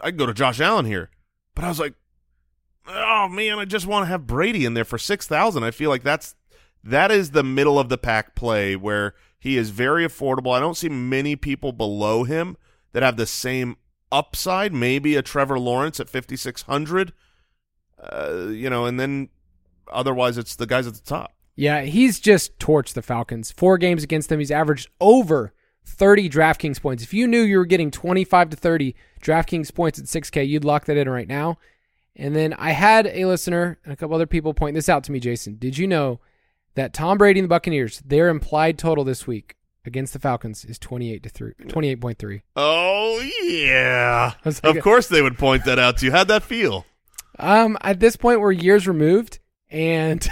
[0.00, 1.10] I can go to Josh Allen here,
[1.54, 1.94] but I was like,
[2.88, 5.62] oh man, I just want to have Brady in there for six thousand.
[5.62, 6.34] I feel like that's
[6.84, 10.54] that is the middle of the pack play where he is very affordable.
[10.54, 12.56] I don't see many people below him
[12.92, 13.76] that have the same
[14.12, 14.72] upside.
[14.72, 17.12] Maybe a Trevor Lawrence at fifty six hundred,
[17.98, 19.30] uh, you know, and then
[19.92, 21.34] otherwise it's the guys at the top.
[21.56, 23.52] Yeah, he's just torched the Falcons.
[23.52, 25.52] Four games against them, he's averaged over
[25.86, 27.02] 30 DraftKings points.
[27.02, 30.86] If you knew you were getting 25 to 30 DraftKings points at 6K, you'd lock
[30.86, 31.58] that in right now.
[32.16, 35.12] And then I had a listener and a couple other people point this out to
[35.12, 35.56] me, Jason.
[35.56, 36.20] Did you know
[36.74, 39.56] that Tom Brady and the Buccaneers, their implied total this week
[39.86, 42.40] against the Falcons is 28 to 3 28.3.
[42.56, 44.32] Oh yeah.
[44.44, 46.12] Like of course they would point that out to you.
[46.12, 46.86] How'd that feel?
[47.38, 50.26] Um at this point we're years removed and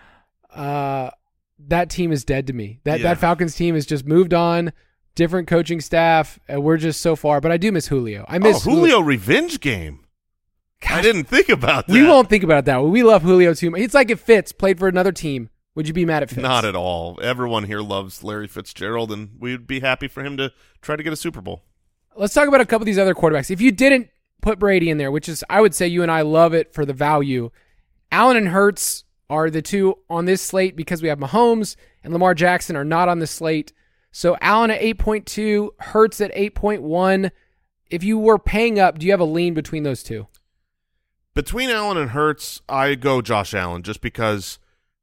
[0.54, 1.10] uh
[1.68, 2.80] that team is dead to me.
[2.84, 3.04] That Yeah.
[3.14, 4.72] that Falcons team has just moved on,
[5.14, 8.24] different coaching staff, and we're just so far, but I do miss Julio.
[8.28, 10.00] I Oh, miss Julio revenge game.
[10.88, 11.92] I didn't think about that.
[11.92, 12.82] We won't think about that.
[12.84, 13.80] We love Julio too much.
[13.80, 16.42] It's like it Fitz played for another team, would you be mad at Fitz?
[16.42, 17.20] Not at all.
[17.22, 20.50] Everyone here loves Larry Fitzgerald, and we'd be happy for him to
[20.80, 21.62] try to get a Super Bowl.
[22.16, 23.50] Let's talk about a couple of these other quarterbacks.
[23.50, 24.08] If you didn't
[24.40, 26.86] put Brady in there, which is I would say you and I love it for
[26.86, 27.50] the value,
[28.10, 32.34] Allen and Hurts are the two on this slate because we have Mahomes and Lamar
[32.34, 33.72] Jackson are not on the slate.
[34.12, 37.30] So Allen at 8.2, Hurts at 8.1.
[37.90, 40.26] If you were paying up, do you have a lean between those two?
[41.34, 44.58] Between Allen and Hurts, I go Josh Allen just because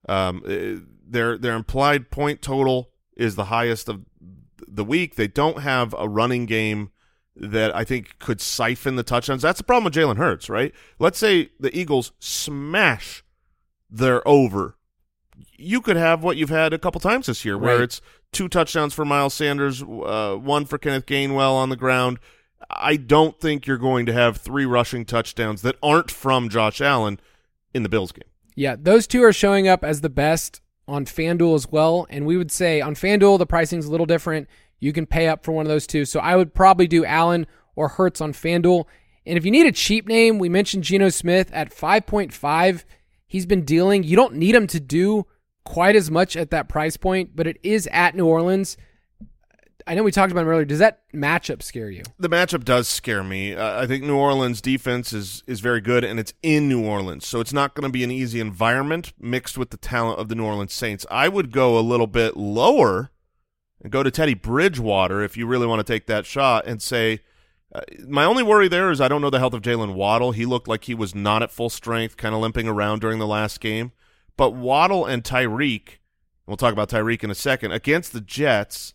[0.09, 0.75] um, eh,
[1.07, 4.01] their their implied point total is the highest of
[4.67, 5.15] the week.
[5.15, 6.89] They don't have a running game
[7.35, 9.41] that I think could siphon the touchdowns.
[9.41, 10.73] That's the problem with Jalen Hurts, right?
[10.99, 13.23] Let's say the Eagles smash
[13.89, 14.77] their over.
[15.57, 17.83] You could have what you've had a couple times this year, where Right.
[17.83, 18.01] it's
[18.31, 22.19] two touchdowns for Miles Sanders, uh, one for Kenneth Gainwell on the ground.
[22.69, 27.19] I don't think you're going to have three rushing touchdowns that aren't from Josh Allen
[27.73, 28.23] in the Bills game.
[28.55, 32.05] Yeah, those two are showing up as the best on FanDuel as well.
[32.09, 34.47] And we would say on FanDuel, the pricing's a little different.
[34.79, 36.05] You can pay up for one of those two.
[36.05, 38.85] So I would probably do Allen or Hurts on FanDuel.
[39.25, 42.83] And if you need a cheap name, we mentioned Geno Smith at 5.5.
[43.25, 44.03] He's been dealing.
[44.03, 45.25] You don't need him to do
[45.63, 48.75] quite as much at that price point, but it is at New Orleans.
[49.85, 50.65] I know we talked about him earlier.
[50.65, 52.03] Does that matchup scare you?
[52.17, 53.53] The matchup does scare me.
[53.53, 57.27] Uh, I think New Orleans defense is is very good, and it's in New Orleans,
[57.27, 60.35] so it's not going to be an easy environment mixed with the talent of the
[60.35, 61.05] New Orleans Saints.
[61.11, 63.11] I would go a little bit lower
[63.81, 67.19] and go to Teddy Bridgewater if you really want to take that shot and say.
[67.73, 70.31] Uh, my only worry there is I don't know the health of Jaylen Waddle.
[70.31, 73.25] He looked like he was not at full strength, kind of limping around during the
[73.25, 73.93] last game.
[74.37, 75.97] But Waddle and Tyreek,
[76.45, 78.93] we'll talk about Tyreek in a second, against the Jets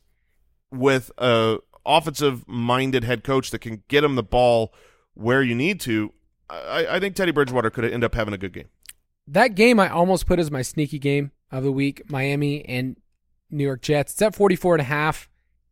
[0.71, 4.73] with a offensive minded head coach that can get him the ball
[5.15, 6.13] where you need to,
[6.51, 8.69] I, I think Teddy Bridgewater could end up having a good game.
[9.27, 12.97] That game I almost put as my sneaky game of the week, Miami and
[13.51, 14.13] New York Jets.
[14.13, 15.29] It's at 44 and a half.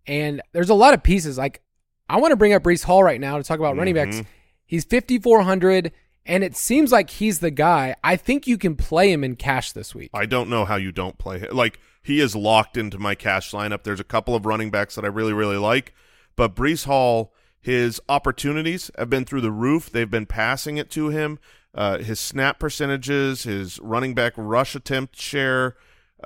[0.06, 1.36] And there's a lot of pieces.
[1.38, 1.62] Like
[2.08, 4.16] I want to bring up Breece Hall right now to talk about running backs.
[4.16, 4.26] Mhm.
[4.64, 5.92] He's 5400
[6.24, 7.94] and it seems like he's the guy.
[8.02, 10.10] I think you can play him in cash this week.
[10.12, 11.48] I don't know how you don't play him.
[11.56, 13.82] Like he is locked into my cash lineup.
[13.82, 15.92] There's a couple of running backs that I really really like,
[16.36, 19.90] but Breece Hall, his opportunities have been through the roof.
[19.90, 21.40] They've been passing it to him.
[21.74, 25.74] Uh, his snap percentages, his running back rush attempt share,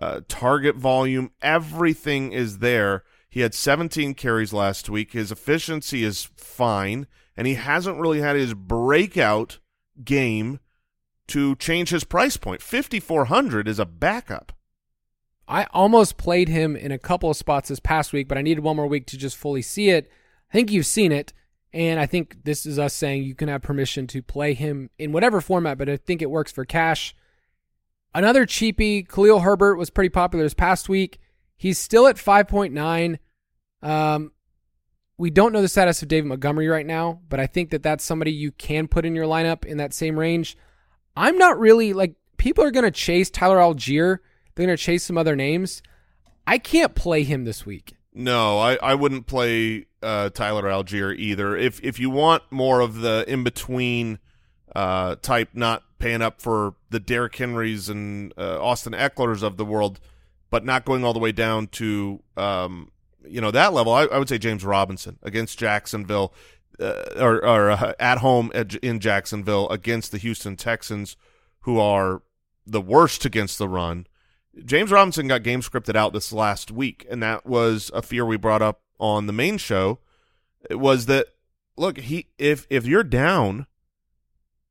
[0.03, 3.03] uh, target volume, everything is there.
[3.31, 5.13] He had 17 carries last week.
[5.13, 7.07] His efficiency is fine,
[7.39, 9.61] and he hasn't really had his breakout
[10.05, 10.61] game
[11.29, 12.61] to change his price point.
[12.61, 14.53] 5400 is a backup.
[15.51, 18.63] I almost played him in a couple of spots this past week, but I needed
[18.63, 20.09] one more week to just fully see it.
[20.49, 21.33] I think you've seen it,
[21.73, 25.11] and I think this is us saying you can have permission to play him in
[25.11, 27.17] whatever format, but I think it works for cash.
[28.15, 31.19] Another cheapie, Khalil Herbert was pretty popular this past week.
[31.57, 33.19] He's still at 5.9.
[33.83, 34.31] Um,
[35.19, 38.05] we don't know the status of David Montgomery right now, but I think that that's
[38.05, 40.57] somebody you can put in your lineup in that same range.
[41.17, 44.19] I'm not really like people are going to chase Tyler Allgeier.
[44.61, 45.83] They're going to chase some other names.
[46.47, 47.97] I can't play him this week.
[48.13, 51.57] No, I, I wouldn't play uh, Tyler Allgeier either.
[51.57, 54.19] If if you want more of the in between
[54.77, 59.65] uh, type, not paying up for the Derrick Henrys and uh, Austin Ekelers of the
[59.65, 59.99] world,
[60.51, 62.91] but not going all the way down to um,
[63.27, 66.35] you know that level, I, I would say James Robinson against Jacksonville,
[66.79, 71.17] uh, or, or uh, at home at, in Jacksonville against the Houston Texans,
[71.61, 72.21] who are
[72.67, 74.07] the worst against the run.
[74.65, 78.37] James Robinson got game scripted out this last week, and that was a fear we
[78.37, 80.01] brought up on the main show.
[80.69, 81.29] It was that
[81.77, 83.67] look, he if if you're down,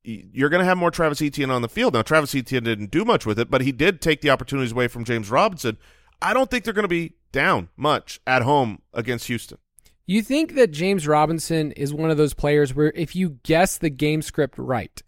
[0.04, 1.94] you're going to have more Travis Etienne on the field.
[1.94, 4.88] Now, Travis Etienne didn't do much with it, but he did take the opportunities away
[4.88, 5.78] from James Robinson.
[6.22, 9.58] I don't think they're going to be down much at home against Houston.
[10.06, 13.92] You think that James Robinson is one of those players where if you guess the
[13.92, 15.02] game script right,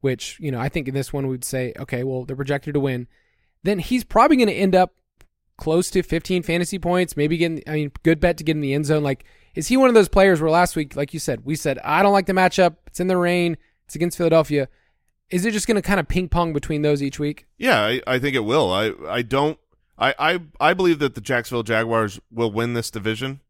[0.00, 2.80] which, you know, I think in this one we'd say, okay, well, they're projected to
[2.80, 3.08] win
[3.62, 4.94] then he's probably going to end up
[5.56, 8.74] close to 15 fantasy points, maybe getting, I mean, good bet to get in the
[8.74, 9.02] end zone.
[9.02, 11.78] Like, is he one of those players where last week, like you said, we said,
[11.84, 12.76] I don't like the matchup.
[12.86, 13.56] It's in the rain.
[13.86, 14.68] It's against Philadelphia.
[15.30, 17.46] Is it just going to kind of ping pong between those each week?
[17.58, 18.72] Yeah, I, I think it will.
[18.72, 19.58] I, I don't,
[19.98, 23.40] I, I, I believe that the Jacksonville Jaguars will win this division,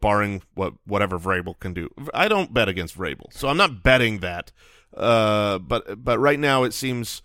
[0.00, 1.90] barring what whatever Vrabel can do.
[2.14, 4.52] I don't bet against Vrabel, so I'm not betting that.
[4.96, 7.22] Uh, but but right now it seems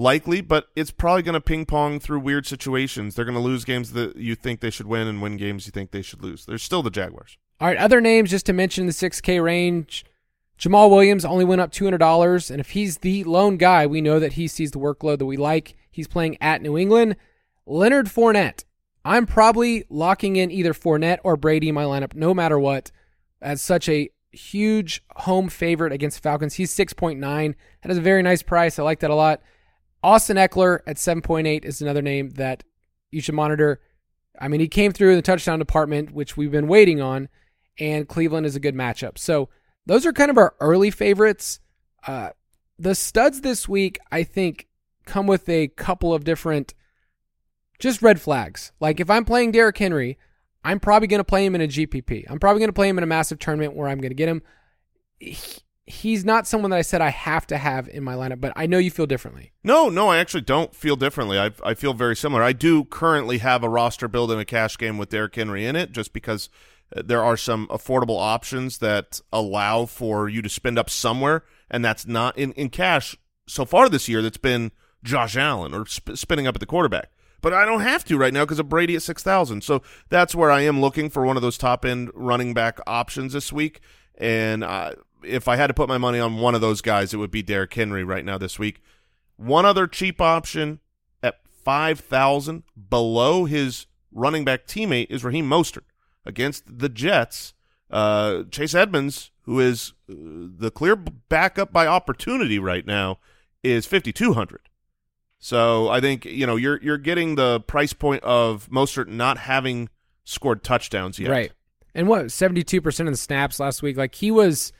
[0.00, 3.14] likely, but it's probably going to ping pong through weird situations.
[3.14, 5.72] They're going to lose games that you think they should win and win games you
[5.72, 6.46] think they should lose.
[6.46, 7.36] They're still the Jaguars.
[7.60, 10.04] All right, other names just to mention the 6K range.
[10.58, 14.34] Jamaal Williams only went up $200, and if he's the lone guy, we know that
[14.34, 15.76] he sees the workload that we like.
[15.90, 17.16] He's playing at New England.
[17.66, 18.64] Leonard Fournette.
[19.04, 22.90] I'm probably locking in either Fournette or Brady in my lineup, no matter what,
[23.40, 26.54] as such a huge home favorite against Falcons.
[26.54, 27.54] He's 6.9.
[27.82, 28.78] That is a very nice price.
[28.78, 29.42] I like that a lot.
[30.02, 32.64] Austin Ekeler at 7.8 is another name that
[33.10, 33.80] you should monitor.
[34.38, 37.28] I mean, he came through in the touchdown department, which we've been waiting on,
[37.78, 39.18] and Cleveland is a good matchup.
[39.18, 39.48] So
[39.86, 41.60] those are kind of our early favorites.
[42.06, 42.30] Uh,
[42.78, 44.68] the studs this week, I think,
[45.04, 46.74] come with a couple of different
[47.78, 48.72] just red flags.
[48.80, 50.18] Like if I'm playing Derrick Henry,
[50.64, 52.26] I'm probably going to play him in a GPP.
[52.28, 54.28] I'm probably going to play him in a massive tournament where I'm going to get
[54.28, 54.42] him.
[55.90, 58.66] He's not someone that I said I have to have in my lineup, but I
[58.66, 59.52] know you feel differently.
[59.62, 61.38] No, no, I actually don't feel differently.
[61.38, 62.42] I I feel very similar.
[62.42, 65.76] I do currently have a roster build in a cash game with Derrick Henry in
[65.76, 66.48] it, just because
[66.96, 71.84] uh, there are some affordable options that allow for you to spend up somewhere, and
[71.84, 73.16] that's not in in cash.
[73.46, 74.72] So far this year, that's been
[75.02, 77.10] Josh Allen or sp- spinning up at the quarterback.
[77.42, 79.64] But I don't have to right now because of Brady at six thousand.
[79.64, 83.32] So that's where I am looking for one of those top end running back options
[83.32, 83.80] this week.
[84.18, 84.92] And uh,
[85.24, 87.42] if I had to put my money on one of those guys, it would be
[87.42, 88.82] Derrick Henry right now this week.
[89.36, 90.80] One other cheap option
[91.22, 95.84] at five thousand below his running back teammate is Raheem Mostert
[96.26, 97.54] against the Jets.
[97.90, 103.18] Uh, Chase Edmonds, who is uh, the clear backup by opportunity right now,
[103.62, 104.60] is fifty two hundred.
[105.38, 109.88] So I think you know you're you're getting the price point of Mostert not having
[110.24, 111.30] scored touchdowns yet.
[111.30, 111.52] Right.
[111.94, 113.96] And what seventy two percent of the snaps last week?
[113.96, 114.72] Like he was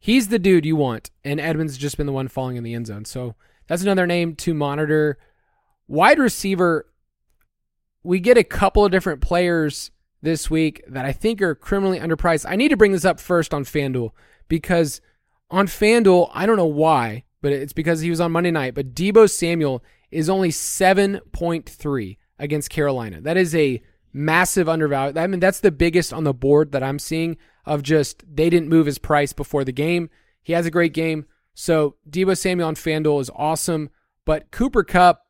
[0.00, 2.88] he's the dude you want, and Edmonds just been the one falling in the end
[2.88, 3.04] zone.
[3.04, 3.36] So
[3.68, 5.18] that's another name to monitor.
[5.86, 6.86] Wide receiver,
[8.02, 9.92] we get a couple of different players
[10.22, 12.46] this week that I think are criminally underpriced.
[12.48, 14.10] I need to bring this up first on FanDuel
[14.48, 15.00] because
[15.50, 18.74] on FanDuel, I don't know why, but it's because he was on Monday night.
[18.74, 23.20] But Deebo Samuel is only 7.3 against Carolina.
[23.20, 23.82] That is a
[24.12, 25.18] massive undervalued.
[25.18, 28.68] I mean, that's the biggest on the board that I'm seeing of just they didn't
[28.68, 30.10] move his price before the game.
[30.42, 31.26] He has a great game.
[31.54, 33.90] So Deebo Samuel on FanDuel is awesome.
[34.24, 35.22] But Cooper Kupp,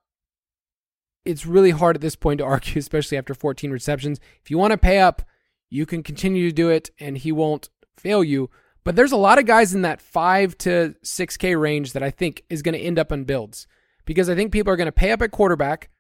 [1.25, 4.21] it's really hard at this point to argue, especially after 14 receptions.
[4.43, 5.23] If you want to pay up,
[5.69, 8.51] you can continue to do it and he won't fail you.
[8.83, 12.45] But there's a lot of guys in that 5 to 6K range that I think
[12.49, 13.67] is going to end up on builds
[14.05, 15.91] because I think people are going to pay up at quarterback.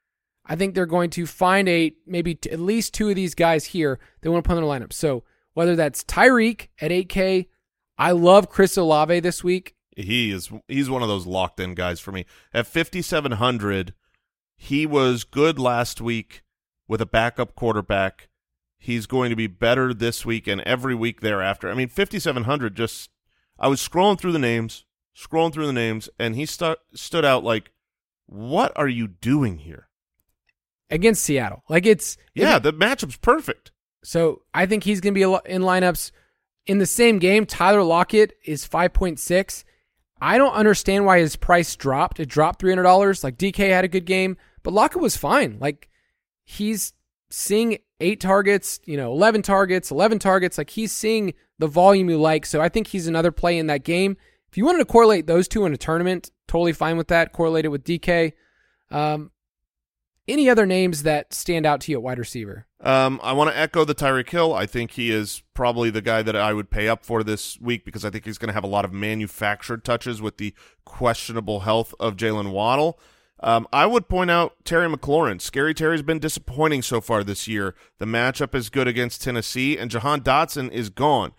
[0.51, 3.67] I think they're going to find a maybe t- at least two of these guys
[3.67, 4.93] here they want to put in their lineup.
[4.93, 5.23] So
[5.55, 7.47] whether that's Tyreek at 8K.
[7.99, 9.75] I love Chris Olave this week.
[9.97, 12.25] He is he's one of those locked in guys for me.
[12.55, 13.95] At 5700,
[14.57, 16.43] he was good last week
[16.89, 18.29] with a backup quarterback.
[18.79, 21.71] He's going to be better this week and every week thereafter.
[21.71, 23.11] I mean, 5700 just
[23.59, 27.45] I was scrolling through the names, scrolling through the names and he stu- stood out
[27.45, 27.71] like
[28.27, 29.90] what are you doing here?
[30.91, 31.63] Against Seattle.
[31.69, 33.71] Like it's Yeah, it, the matchup's perfect.
[34.03, 36.11] So I think he's going to be in lineups
[36.67, 37.47] in the same game.
[37.47, 39.65] Tyler Lockett is 5.6.
[40.21, 42.21] I don't understand why his price dropped.
[42.21, 43.25] It dropped $300.
[43.25, 45.59] Like DK had a good game, but Lockett was fine.
[45.61, 45.89] Like
[46.45, 46.93] he's
[47.31, 50.59] seeing eight targets, you know, 11 targets, 11 targets.
[50.59, 52.45] Like he's seeing the volume you like.
[52.47, 54.17] So I think he's another play in that game.
[54.51, 57.33] If you wanted to correlate those two in a tournament, totally fine with that.
[57.33, 58.33] Correlated with DK.
[58.91, 59.31] Um,
[60.31, 62.67] any other names that stand out to you at wide receiver?
[62.81, 64.55] Um, I want to echo the Tyreek Hill.
[64.55, 67.85] I think he is probably the guy that I would pay up for this week
[67.85, 70.55] because I think he's going to have a lot of manufactured touches with the
[70.85, 72.99] questionable health of Jaylen Waddle.
[73.43, 75.41] Um, I would point out Terry McLaurin.
[75.41, 77.75] Scary Terry's been disappointing so far this year.
[77.99, 81.33] The matchup is good against Tennessee, and Jahan Dotson is gone.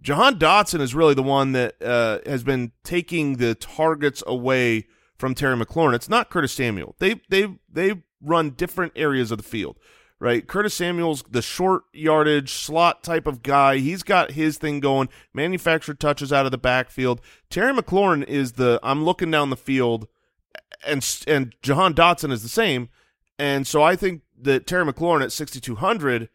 [0.00, 4.86] Jahan Dotson is really the one that uh, has been taking the targets away
[5.18, 5.94] from Terry McLaurin.
[5.94, 6.94] It's not Curtis Samuel.
[6.98, 9.78] They they they run different areas of the field,
[10.18, 10.46] right?
[10.46, 13.78] Curtis Samuel's the short yardage slot type of guy.
[13.78, 15.08] He's got his thing going.
[15.32, 17.20] Manufactured touches out of the backfield.
[17.48, 20.08] Terry McLaurin is the I'm looking down the field
[20.86, 22.88] and and Jahan Dotson is the same,
[23.38, 26.28] and so I think that Terry McLaurin at 6200,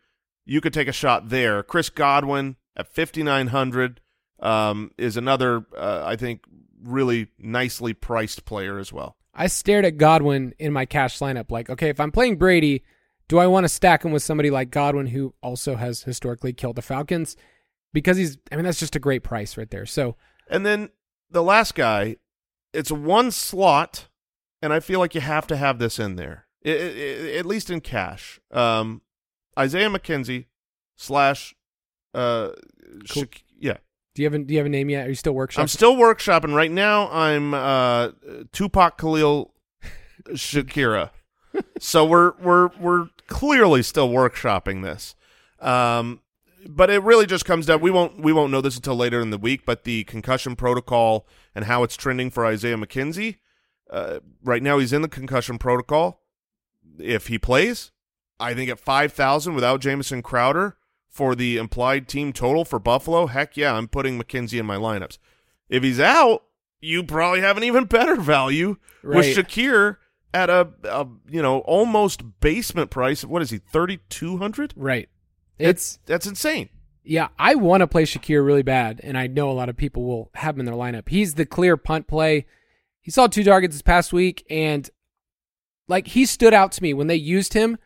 [0.46, 1.64] you could take a shot there.
[1.64, 4.02] Chris Godwin at 5900
[4.40, 6.42] um, is another uh, I think
[6.84, 9.18] really nicely priced player as well.
[9.36, 11.52] I stared at Godwin in my cash lineup.
[11.52, 12.84] Like, okay, if I'm playing Brady,
[13.28, 16.78] do I want to stack him with somebody like Godwin who also has historically killed
[16.78, 17.36] the Falcons?
[17.94, 19.86] Because he's, I mean, that's just a great price right there.
[19.86, 20.16] So,
[20.50, 20.90] and then
[21.30, 22.18] the last guy,
[22.74, 24.08] it's one slot
[24.62, 27.70] and I feel like you have to have this in there, it, it, at least
[27.70, 28.40] in cash.
[28.52, 29.02] Um,
[29.58, 30.46] Isaiah McKenzie
[30.96, 31.56] slash,
[32.14, 32.52] uh,
[33.10, 33.26] cool.
[33.26, 33.78] Sha- yeah.
[34.16, 35.06] Do you have a, do you have a name yet?
[35.06, 35.60] Are you still workshopping?
[35.60, 37.10] I'm still workshopping right now.
[37.12, 38.12] I'm uh,
[38.54, 39.54] Tupac Khalil
[40.30, 41.12] Shakira.
[41.80, 45.16] so we're we're we're clearly still workshopping this.
[45.60, 46.22] Um,
[46.66, 47.82] but it really just comes down.
[47.82, 49.66] We won't we won't know this until later in the week.
[49.66, 53.38] But the concussion protocol and how it's trending for Isaiah McKenzie
[53.90, 56.22] uh, right now, he's in the concussion protocol.
[56.98, 57.92] If he plays,
[58.40, 60.78] I think at five thousand without Jamison Crowder
[61.16, 65.18] for the implied team total for Buffalo, heck yeah, I'm putting McKenzie in my lineups.
[65.70, 66.44] If he's out,
[66.82, 69.16] you probably have an even better value right.
[69.16, 69.96] with Shakir
[70.34, 73.24] at a, a, you know almost basement price.
[73.24, 73.60] What is he?
[73.60, 74.74] Thirty two hundred.
[74.76, 75.08] Right.
[75.58, 76.68] It's that's insane.
[77.06, 80.04] Yeah, I want to play Shakir really bad, and I know a lot of people
[80.04, 81.08] will have him in their lineup.
[81.08, 82.46] He's the clear punt play.
[83.00, 84.90] He saw two targets this past week, and
[85.88, 87.78] like he stood out to me when they used him.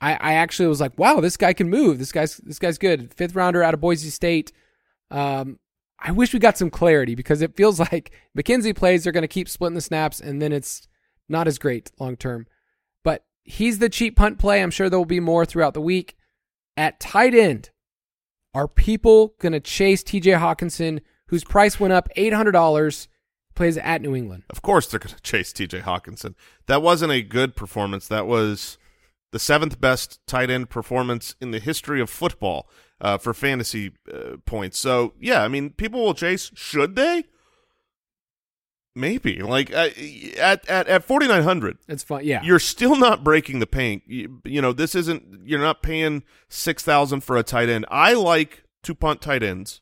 [0.00, 1.98] I, I actually was like, wow, this guy can move.
[1.98, 3.12] This guy's this guy's good.
[3.14, 4.52] Fifth rounder out of Boise State.
[5.10, 5.58] Um,
[5.98, 9.28] I wish we got some clarity because it feels like McKenzie plays, they're going to
[9.28, 10.88] keep splitting the snaps, and then it's
[11.28, 12.46] not as great long term.
[13.02, 14.62] But he's the cheap punt play.
[14.62, 16.16] I'm sure there will be more throughout the week.
[16.76, 17.70] At tight end,
[18.52, 23.06] are people going to chase TJ Hockenson, whose price went up $800
[23.54, 24.44] plays at New England.
[24.50, 25.80] Of course, they're going to chase T.J.
[25.80, 26.34] Hockenson.
[26.66, 28.08] That wasn't a good performance.
[28.08, 28.78] That was
[29.34, 32.70] the seventh best tight end performance in the history of football
[33.00, 34.78] uh, for fantasy uh, points.
[34.78, 36.52] So yeah, I mean, people will chase.
[36.54, 37.24] Should they?
[38.94, 39.88] Maybe like uh,
[40.38, 41.78] at at at forty nine hundred.
[41.88, 42.20] It's fun.
[42.22, 44.04] Yeah, you're still not breaking the paint.
[44.06, 45.40] You, you know, this isn't.
[45.44, 47.86] You're not paying six thousand for a tight end.
[47.88, 49.80] I like to punt tight ends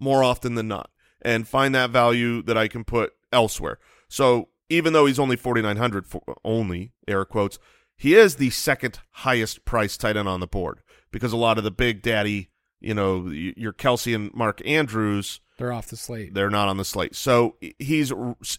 [0.00, 0.88] more often than not
[1.20, 3.78] and find that value that I can put elsewhere.
[4.08, 6.06] So even though he's only 4,900
[6.44, 7.58] only air quotes,
[7.98, 10.80] he is the second highest priced tight end on the board
[11.10, 12.48] because a lot of the big daddy,
[12.80, 16.34] you know, your Kelsey and Mark Andrews, they're off the slate.
[16.34, 17.16] They're not on the slate.
[17.16, 18.12] So he's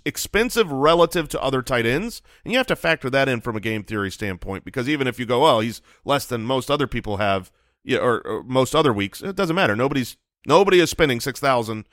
[0.06, 3.62] expensive relative to other tight ends, and you have to factor that in from a
[3.62, 7.16] game theory standpoint because even if you go, oh, he's less than most other people
[7.18, 7.52] have,
[7.86, 9.78] yeah, or, or most other weeks, it doesn't matter.
[9.78, 11.88] Nobody's nobody is spending six thousand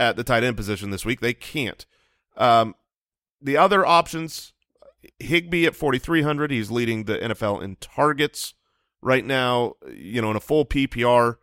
[0.00, 1.20] at the tight end position this week.
[1.20, 1.86] They can't.
[2.36, 2.74] Um,
[3.40, 4.52] the other options,
[5.18, 6.50] Higbee at 4,300.
[6.50, 8.54] He's leading the NFL in targets
[9.00, 9.74] right now.
[9.92, 11.36] You know, in a full PPR,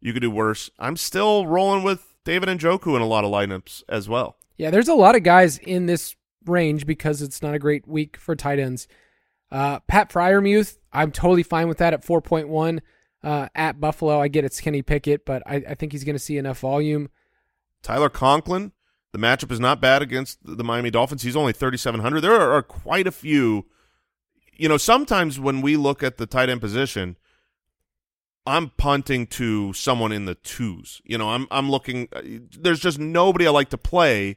[0.00, 0.70] you could do worse.
[0.78, 4.36] I'm still rolling with David and Njoku in a lot of lineups as well.
[4.56, 8.16] Yeah, there's a lot of guys in this range because it's not a great week
[8.16, 8.88] for tight ends.
[9.50, 12.80] Uh, Pat Freiermuth, I'm totally fine with that at 4.1
[13.22, 14.20] uh, at Buffalo.
[14.20, 17.10] I get it's Kenny Pickett, but I, I think he's going to see enough volume.
[17.82, 18.72] Tyler Conklin,
[19.16, 21.22] the matchup is not bad against the Miami Dolphins.
[21.22, 22.20] He's only 3,700.
[22.20, 23.64] There are, are quite a few.
[24.56, 27.16] You know, sometimes when we look at the tight end position,
[28.46, 31.00] I'm punting to someone in the twos.
[31.04, 32.08] You know, I'm I'm looking.
[32.12, 32.20] Uh,
[32.58, 34.36] there's just nobody I like to play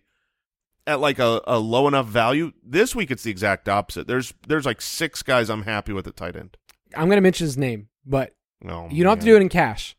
[0.88, 2.54] at like a, a low enough value.
[2.64, 4.08] This week it's the exact opposite.
[4.08, 6.58] There's there's like six guys I'm happy with at tight end.
[6.96, 8.34] I'm gonna mention his name, but
[8.66, 9.18] oh, you don't man.
[9.18, 9.98] have to do it in cash.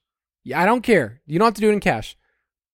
[0.54, 1.20] I don't care.
[1.26, 2.16] You don't have to do it in cash.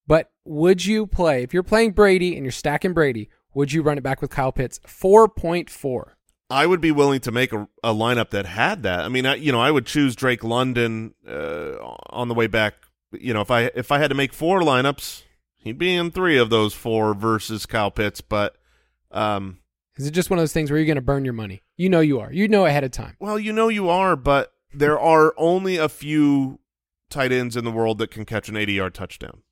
[0.06, 3.28] But would you play if you're playing Brady and you're stacking Brady?
[3.54, 4.80] Would you run it back with Kyle Pitts?
[4.86, 6.16] Four point four.
[6.48, 9.00] I would be willing to make a, a lineup that had that.
[9.00, 11.72] I mean, I, you know, I would choose Drake London uh,
[12.10, 12.74] on the way back.
[13.12, 15.22] You know, if I if I had to make four lineups,
[15.56, 18.20] he'd be in three of those four versus Kyle Pitts.
[18.20, 18.56] But
[19.10, 19.58] um,
[19.96, 21.62] Is it just one of those things where you're going to burn your money?
[21.76, 22.32] You know you are.
[22.32, 23.16] You know ahead of time.
[23.18, 26.60] well, you know you are, but there are only a few
[27.10, 29.42] tight ends in the world that can catch an 80 yard touchdown.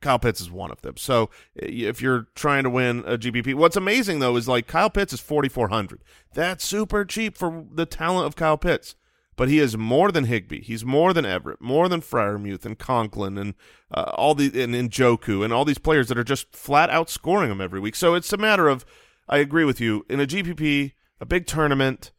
[0.00, 0.96] Kyle Pitts is one of them.
[0.96, 5.12] So if you're trying to win a GPP, what's amazing though is like Kyle Pitts
[5.12, 6.02] is 4,400.
[6.34, 8.94] That's super cheap for the talent of Kyle Pitts.
[9.36, 10.62] But he is more than Higbee.
[10.62, 13.54] He's more than Everett, more than Freiermuth and Conklin and
[13.88, 17.48] uh, all the and, Njoku and all these players that are just flat out scoring
[17.48, 17.94] him every week.
[17.94, 18.84] So it's a matter of,
[19.28, 22.10] I agree with you, in a GPP, a big tournament.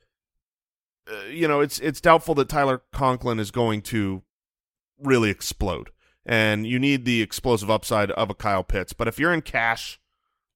[1.11, 4.23] Uh, you know, it's it's doubtful that Tyler Conklin is going to
[4.97, 5.89] really explode
[6.25, 8.93] and you need the explosive upside of a Kyle Pitts.
[8.93, 9.99] But if you're in cash,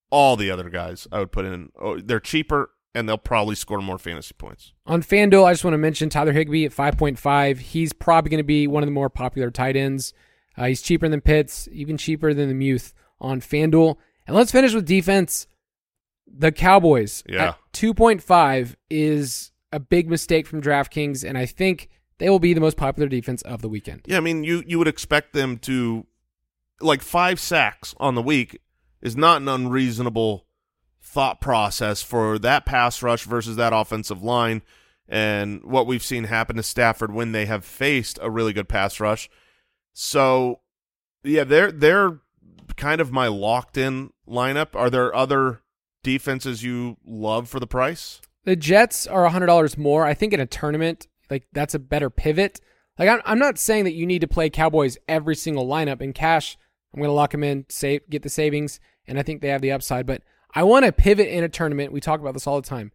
[0.09, 3.81] all the other guys I would put in, oh, they're cheaper and they'll probably score
[3.81, 4.73] more fantasy points.
[4.85, 7.57] On FanDuel, I just want to mention Tyler Higbee at 5.5.
[7.57, 10.13] He's probably going to be one of the more popular tight ends.
[10.55, 13.97] Uh, he's cheaper than Pitts, even cheaper than the Muth on FanDuel.
[14.27, 15.47] And let's finish with defense.
[16.27, 17.49] The Cowboys Yeah.
[17.49, 22.61] at 2.5 is a big mistake from DraftKings, and I think they will be the
[22.61, 24.01] most popular defense of the weekend.
[24.05, 26.05] Yeah, I mean, you you would expect them to
[26.81, 28.59] like five sacks on the week
[29.01, 30.45] is not an unreasonable
[31.01, 34.61] thought process for that pass rush versus that offensive line
[35.07, 38.99] and what we've seen happen to Stafford when they have faced a really good pass
[38.99, 39.29] rush.
[39.93, 40.61] So,
[41.23, 42.19] yeah, they're they're
[42.77, 44.69] kind of my locked in lineup.
[44.73, 45.61] Are there other
[46.03, 48.21] defenses you love for the price?
[48.45, 50.05] The Jets are $100 more.
[50.05, 52.61] I think in a tournament, like that's a better pivot.
[52.97, 56.13] Like I'm, I'm not saying that you need to play Cowboys every single lineup in
[56.13, 56.57] cash.
[56.93, 59.61] I'm going to lock them in, save, get the savings, and I think they have
[59.61, 60.05] the upside.
[60.05, 60.21] But
[60.53, 61.91] I want to pivot in a tournament.
[61.91, 62.91] We talk about this all the time.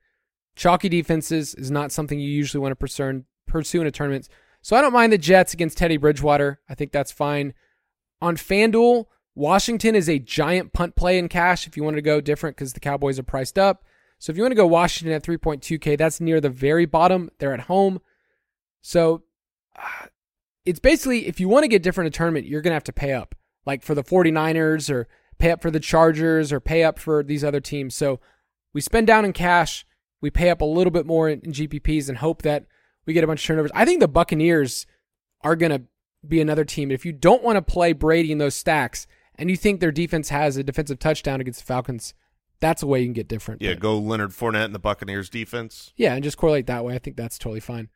[0.55, 4.29] Chalky defenses is not something you usually want to pursue, pursue in a tournament.
[4.63, 6.61] So I don't mind the Jets against Teddy Bridgewater.
[6.69, 7.55] I think that's fine.
[8.23, 12.21] On FanDuel, Washington is a giant punt play in cash if you want to go
[12.21, 13.85] different because the Cowboys are priced up.
[14.19, 17.31] So if you want to go Washington at 3.2K, that's near the very bottom.
[17.39, 18.01] They're at home.
[18.81, 19.23] So
[19.77, 20.07] uh,
[20.65, 22.85] it's basically if you want to get different in a tournament, you're going to have
[22.85, 23.35] to pay up,
[23.67, 25.09] like for the 49ers or
[25.39, 27.95] pay up for the Chargers or pay up for these other teams.
[27.95, 28.21] So
[28.73, 29.87] we spend down in cash,
[30.21, 32.67] we pay up a little bit more in, in GPPs and hope that
[33.07, 33.71] we get a bunch of turnovers.
[33.75, 34.87] I think the Buccaneers
[35.43, 35.83] are going to
[36.27, 36.91] be another team.
[36.91, 39.07] If you don't want to play Brady in those stacks
[39.37, 42.13] and you think their defense has a defensive touchdown against the Falcons,
[42.61, 43.63] that's a way you can get different.
[43.63, 45.93] Yeah, But- go Leonard Fournette and the Buccaneers defense.
[45.97, 46.95] yeah, and just correlate that way.
[46.95, 47.89] I think that's totally fine.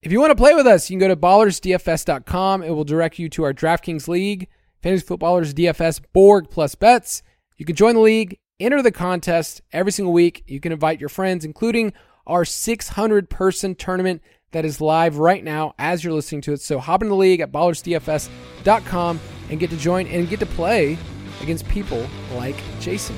[0.00, 2.62] If you want to play with us, you can go to ballersdfs.com.
[2.62, 4.48] It will direct you to our DraftKings League,
[4.80, 7.24] Fantasy Footballers DFS Borg plus bets.
[7.56, 10.44] You can join the league, enter the contest every single week.
[10.46, 11.92] You can invite your friends, including
[12.28, 14.22] our 600 person tournament
[14.52, 16.60] that is live right now as you're listening to it.
[16.60, 19.20] So hop in the league at ballersdfs.com
[19.50, 20.96] and get to join and get to play
[21.42, 23.16] against people like Jason.